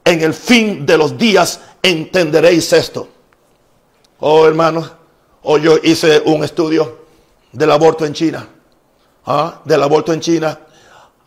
[0.03, 3.16] En el fin de los días entenderéis esto.
[4.19, 4.91] Oh hermanos,
[5.43, 7.05] hoy yo hice un estudio
[7.51, 8.47] del aborto en China.
[9.27, 9.61] ¿ah?
[9.63, 10.59] del aborto en China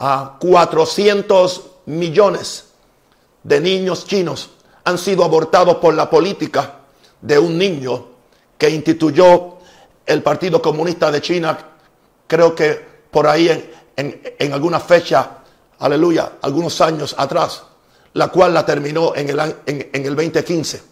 [0.00, 2.64] a 400 millones
[3.44, 4.50] de niños chinos
[4.82, 6.80] han sido abortados por la política
[7.20, 8.06] de un niño
[8.58, 9.58] que instituyó
[10.04, 11.56] el Partido Comunista de China,
[12.26, 15.38] creo que por ahí en, alguna fecha,
[15.78, 17.62] aleluya, algunos años atrás,
[18.14, 20.90] la cual la terminó en el, en, en el 2015.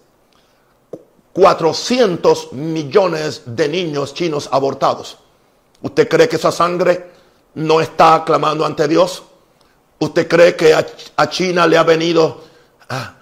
[1.38, 5.18] 400 millones de niños chinos abortados.
[5.80, 7.10] ¿Usted cree que esa sangre
[7.54, 9.22] no está clamando ante Dios?
[10.00, 12.42] ¿Usted cree que a, China le ha venido
[12.88, 13.14] ah,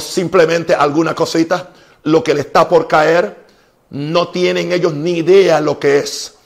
[0.00, 1.68] simplemente alguna cosita?
[2.04, 3.44] Lo que le está por caer,
[3.90, 6.36] no tienen ellos ni idea lo que es.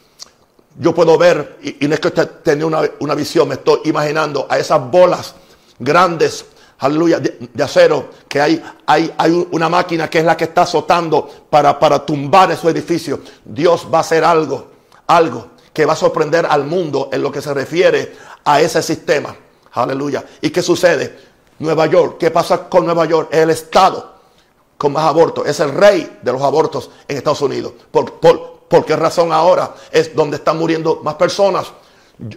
[0.80, 2.66] Yo puedo ver, y, no es que usted tenga
[2.98, 5.36] una, visión, me estoy imaginando a esas bolas
[5.78, 6.44] grandes,
[6.78, 11.28] aleluya, de, acero, que hay, hay, hay, una máquina que es la que está azotando
[11.50, 13.20] para, para tumbar esos edificios.
[13.44, 17.42] Dios va a hacer algo algo que va a sorprender al mundo en lo que
[17.42, 18.14] se refiere
[18.44, 19.34] a ese sistema.
[19.72, 20.24] Aleluya.
[20.40, 21.18] ¿Y qué sucede?
[21.58, 22.16] Nueva York.
[22.18, 23.28] ¿Qué pasa con Nueva York?
[23.32, 24.14] Es el estado
[24.76, 25.46] con más abortos.
[25.46, 27.72] Es el rey de los abortos en Estados Unidos.
[27.90, 29.74] ¿Por, por, qué razón ahora?
[29.90, 31.66] Es donde están muriendo más personas.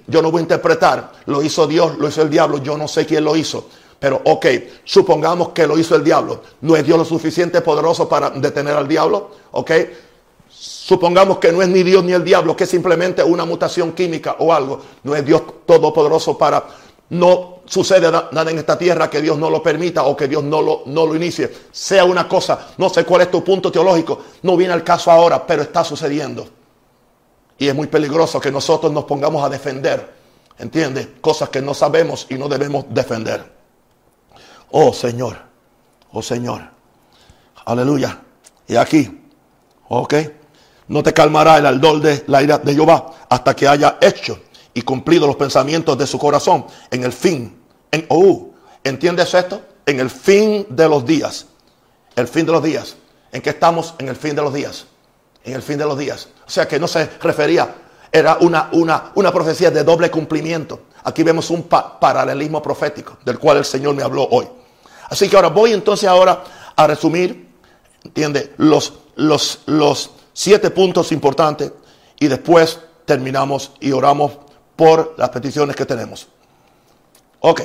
[0.07, 1.11] Yo no voy a interpretar.
[1.25, 2.59] Lo hizo Dios, lo hizo el diablo.
[2.59, 3.67] Yo no sé quién lo hizo.
[4.01, 4.47] Pero ok,
[4.83, 6.41] supongamos que lo hizo el diablo.
[6.61, 9.29] ¿No es Dios lo suficiente poderoso para detener al diablo?
[9.51, 9.71] Ok.
[10.49, 14.37] Supongamos que no es ni Dios ni el diablo, que es simplemente una mutación química
[14.39, 14.81] o algo.
[15.03, 16.65] No es Dios todopoderoso para...
[17.09, 20.63] No sucede nada en esta tierra que Dios no lo permita o que Dios no
[20.63, 21.51] lo, no lo inicie.
[21.71, 25.45] Sea una cosa, no sé cuál es tu punto teológico, no viene al caso ahora,
[25.45, 26.47] pero está sucediendo.
[27.57, 30.21] Y es muy peligroso que nosotros nos pongamos a defender
[30.61, 31.15] ¿entiende?
[31.21, 33.60] Cosas que no sabemos y no debemos defender.
[34.71, 35.37] Oh Señor,
[36.11, 36.61] oh Señor,
[37.65, 38.21] aleluya.
[38.67, 39.29] Y aquí,
[39.89, 40.13] ok,
[40.87, 44.39] no te calmará el ardor de la ira de Jehová hasta que haya hecho
[44.73, 47.59] y cumplido los pensamientos de su corazón en el fin.
[47.91, 48.51] En, oh,
[48.83, 49.61] ¿Entiendes esto?
[49.85, 51.45] En el fin de los días.
[52.15, 52.95] El fin de los días.
[53.31, 53.93] ¿En qué estamos?
[53.99, 54.85] En el fin de los días.
[55.43, 56.29] En el fin de los días.
[56.47, 57.75] O sea que no se refería,
[58.11, 60.81] era una, una, una profecía de doble cumplimiento.
[61.03, 64.47] Aquí vemos un paralelismo profético del cual el Señor me habló hoy.
[65.11, 66.41] Así que ahora voy entonces ahora
[66.73, 67.49] a resumir,
[68.05, 68.53] ¿entiende?
[68.55, 71.73] Los, los, los siete puntos importantes
[72.17, 74.31] y después terminamos y oramos
[74.77, 76.29] por las peticiones que tenemos.
[77.41, 77.61] Ok.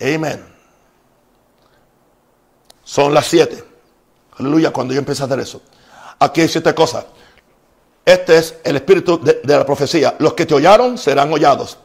[0.00, 0.44] Amén.
[2.82, 3.62] Son las siete.
[4.38, 5.62] Aleluya, cuando yo empecé a hacer eso.
[6.18, 7.06] Aquí hay siete cosas.
[8.04, 10.16] Este es el espíritu de, la profecía.
[10.18, 11.78] Los que te oyeron serán hollados.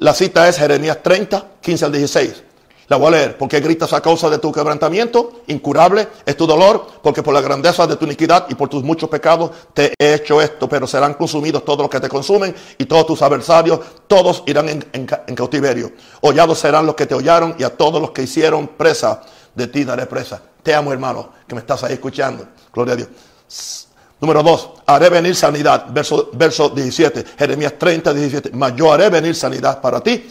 [0.00, 2.42] La cita es Jeremías 30, 15 al 16.
[2.88, 3.36] La voy a leer.
[3.36, 7.86] Porque gritas a causa de tu quebrantamiento, incurable es tu dolor, porque por la grandeza
[7.86, 11.64] de tu iniquidad y por tus muchos pecados te he hecho esto, pero serán consumidos
[11.64, 15.92] todos los que te consumen y todos tus adversarios, todos irán en, cautiverio.
[16.20, 19.22] Hollados serán los que te hollaron y a todos los que hicieron presa
[19.54, 20.40] de ti daré presa.
[20.62, 22.46] Te amo, hermano, que me estás ahí escuchando.
[22.72, 23.87] Gloria a Dios.
[24.20, 25.86] Número 2, haré venir sanidad.
[25.90, 28.50] Verso, verso 17, Jeremías 30, 17.
[28.52, 30.28] Mas yo haré venir sanidad para ti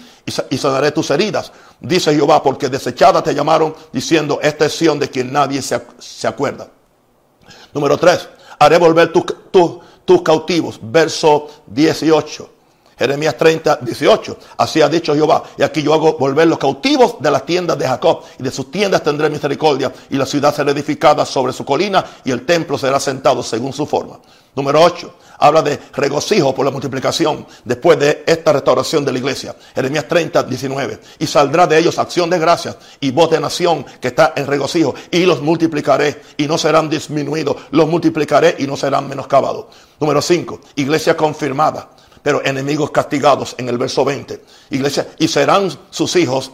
[0.50, 1.52] y sanaré tus heridas.
[1.80, 6.68] Dice Jehová, porque desechada te llamaron diciendo, esta es Sion de quien nadie se, acuerda.
[7.74, 8.28] Número 3,
[8.60, 10.80] haré volver tus cautivos.
[10.82, 12.57] Verso 18.
[12.98, 14.38] Jeremías 30, 18.
[14.58, 15.44] Así ha dicho Jehová.
[15.58, 18.24] Y aquí yo hago volver los cautivos de las tiendas de Jacob.
[18.40, 19.94] Y de sus tiendas tendré misericordia.
[20.10, 22.04] Y la ciudad será edificada sobre su colina.
[22.24, 24.20] Y el templo será sentado según su forma.
[24.56, 25.14] Número 8.
[25.40, 29.56] Habla de regocijo por la multiplicación después de esta restauración de la iglesia.
[29.76, 31.00] Jeremías 30, 19.
[31.20, 34.96] Y saldrá de ellos acción de gracias y voz de nación que está en regocijo.
[35.12, 37.58] Y los multiplicaré y no serán disminuidos.
[37.70, 39.68] Los multiplicaré y no serán menoscabados.
[40.00, 40.60] Número 5.
[40.78, 41.90] Iglesia confirmada
[42.28, 44.42] pero enemigos castigados en el verso 20.
[44.72, 46.52] Iglesia, y serán sus hijos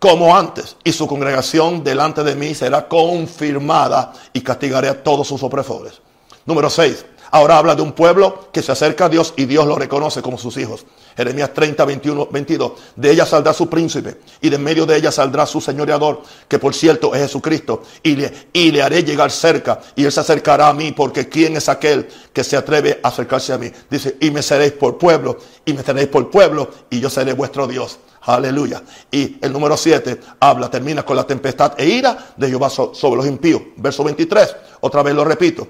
[0.00, 5.40] como antes, y su congregación delante de mí será confirmada y castigaré a todos sus
[5.44, 6.00] opresores.
[6.46, 7.06] Número 6.
[7.30, 10.38] Ahora habla de un pueblo que se acerca a Dios y Dios lo reconoce como
[10.38, 10.86] sus hijos.
[11.16, 12.72] Jeremías 30, 21, 22.
[12.96, 16.74] De ella saldrá su príncipe y de medio de ella saldrá su señoreador, que por
[16.74, 17.82] cierto es Jesucristo.
[18.02, 21.56] Y le, y le haré llegar cerca y él se acercará a mí porque ¿quién
[21.56, 23.70] es aquel que se atreve a acercarse a mí?
[23.90, 27.66] Dice, y me seréis por pueblo y me tenéis por pueblo y yo seré vuestro
[27.66, 27.98] Dios.
[28.22, 28.82] Aleluya.
[29.10, 33.26] Y el número 7 habla, termina con la tempestad e ira de Jehová sobre los
[33.26, 33.62] impíos.
[33.76, 34.56] Verso 23.
[34.80, 35.68] Otra vez lo repito.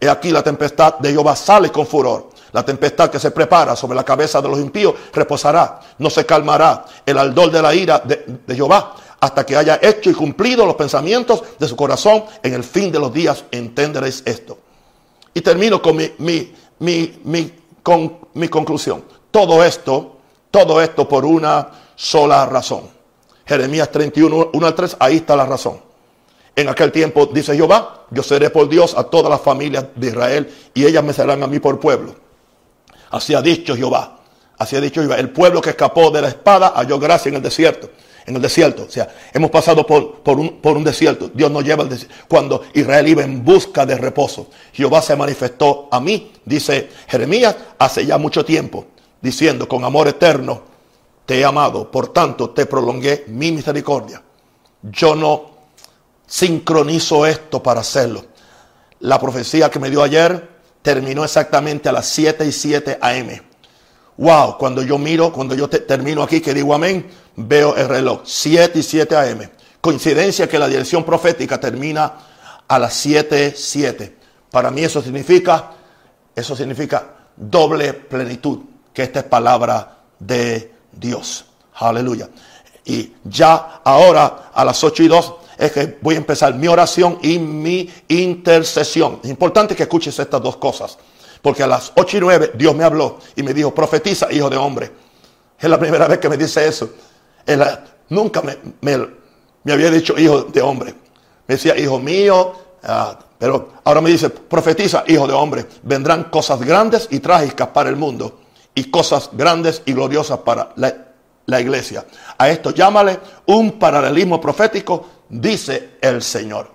[0.00, 2.30] He aquí la tempestad de Jehová sale con furor.
[2.52, 5.80] La tempestad que se prepara sobre la cabeza de los impíos reposará.
[5.98, 10.14] No se calmará el ardor de la ira de, Jehová hasta que haya hecho y
[10.14, 13.44] cumplido los pensamientos de su corazón en el fin de los días.
[13.50, 14.58] Entenderéis esto.
[15.34, 16.52] Y termino con mi, mi,
[17.24, 19.04] mi, con, mi conclusión.
[19.30, 20.16] Todo esto,
[20.50, 22.88] todo esto por una sola razón.
[23.44, 25.85] Jeremías 31, 1 al 3, ahí está la razón.
[26.56, 30.50] En aquel tiempo, dice Jehová, yo seré por Dios a todas las familias de Israel
[30.72, 32.14] y ellas me serán a mí por pueblo.
[33.10, 34.20] Así ha dicho Jehová.
[34.56, 35.16] Así ha dicho Jehová.
[35.16, 37.90] El pueblo que escapó de la espada halló gracia en el desierto.
[38.24, 38.84] En el desierto.
[38.84, 41.30] O sea, hemos pasado por, un, desierto.
[41.32, 42.16] Dios nos lleva al desierto.
[42.26, 44.48] Cuando Israel iba en busca de reposo.
[44.72, 48.86] Jehová se manifestó a mí, dice Jeremías, hace ya mucho tiempo.
[49.20, 50.62] Diciendo, con amor eterno
[51.26, 51.90] te he amado.
[51.90, 54.22] Por tanto, te prolongué mi misericordia.
[54.82, 55.55] Yo no
[56.26, 58.24] sincronizo esto para hacerlo.
[59.00, 60.48] La profecía que me dio ayer
[60.82, 63.40] terminó exactamente a las 7 y 7 AM.
[64.18, 68.78] Wow, cuando yo miro, cuando yo termino aquí, que digo amén, veo el reloj, 7
[68.78, 69.50] y 7 AM.
[69.80, 72.12] Coincidencia que la dirección profética termina
[72.66, 74.16] a las 7, 7.
[74.50, 75.72] Para mí eso significa,
[76.34, 78.60] eso significa doble plenitud,
[78.92, 81.44] que esta es palabra de Dios.
[81.74, 82.28] Aleluya.
[82.84, 87.18] Y ya ahora a las 8 y 2 es que voy a empezar mi oración
[87.22, 89.20] y mi intercesión.
[89.22, 90.98] Es importante que escuches estas dos cosas.
[91.40, 94.56] Porque a las 8 y 9 Dios me habló y me dijo, profetiza, hijo de
[94.56, 94.90] hombre.
[95.58, 96.90] Es la primera vez que me dice eso.
[98.08, 100.94] nunca me, había dicho hijo de hombre.
[101.46, 102.52] Me decía, hijo mío,
[102.82, 105.66] ah, pero ahora me dice, profetiza, hijo de hombre.
[105.82, 108.40] Vendrán cosas grandes y trágicas para el mundo
[108.74, 110.94] y cosas grandes y gloriosas para la,
[111.46, 112.04] la iglesia.
[112.36, 116.70] A esto llámale un paralelismo profético dice el Señor.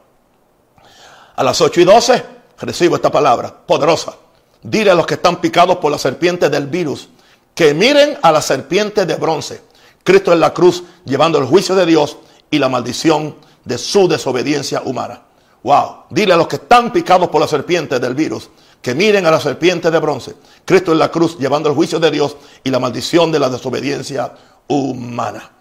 [1.36, 2.26] A las 8 y 12
[2.60, 4.16] recibo esta palabra poderosa.
[4.62, 7.10] Dile a los que están picados por la serpiente del virus
[7.56, 9.62] que miren a la serpiente de bronce.
[10.04, 12.18] Cristo en la cruz llevando el juicio de Dios
[12.50, 13.36] y la maldición
[13.66, 15.22] de su desobediencia humana.
[15.64, 18.50] Wow, dile a los que están picados por la serpiente del virus
[18.82, 20.36] que miren a la serpiente de bronce.
[20.66, 24.34] Cristo en la cruz llevando el juicio de Dios y la maldición de la desobediencia
[24.68, 25.52] humana.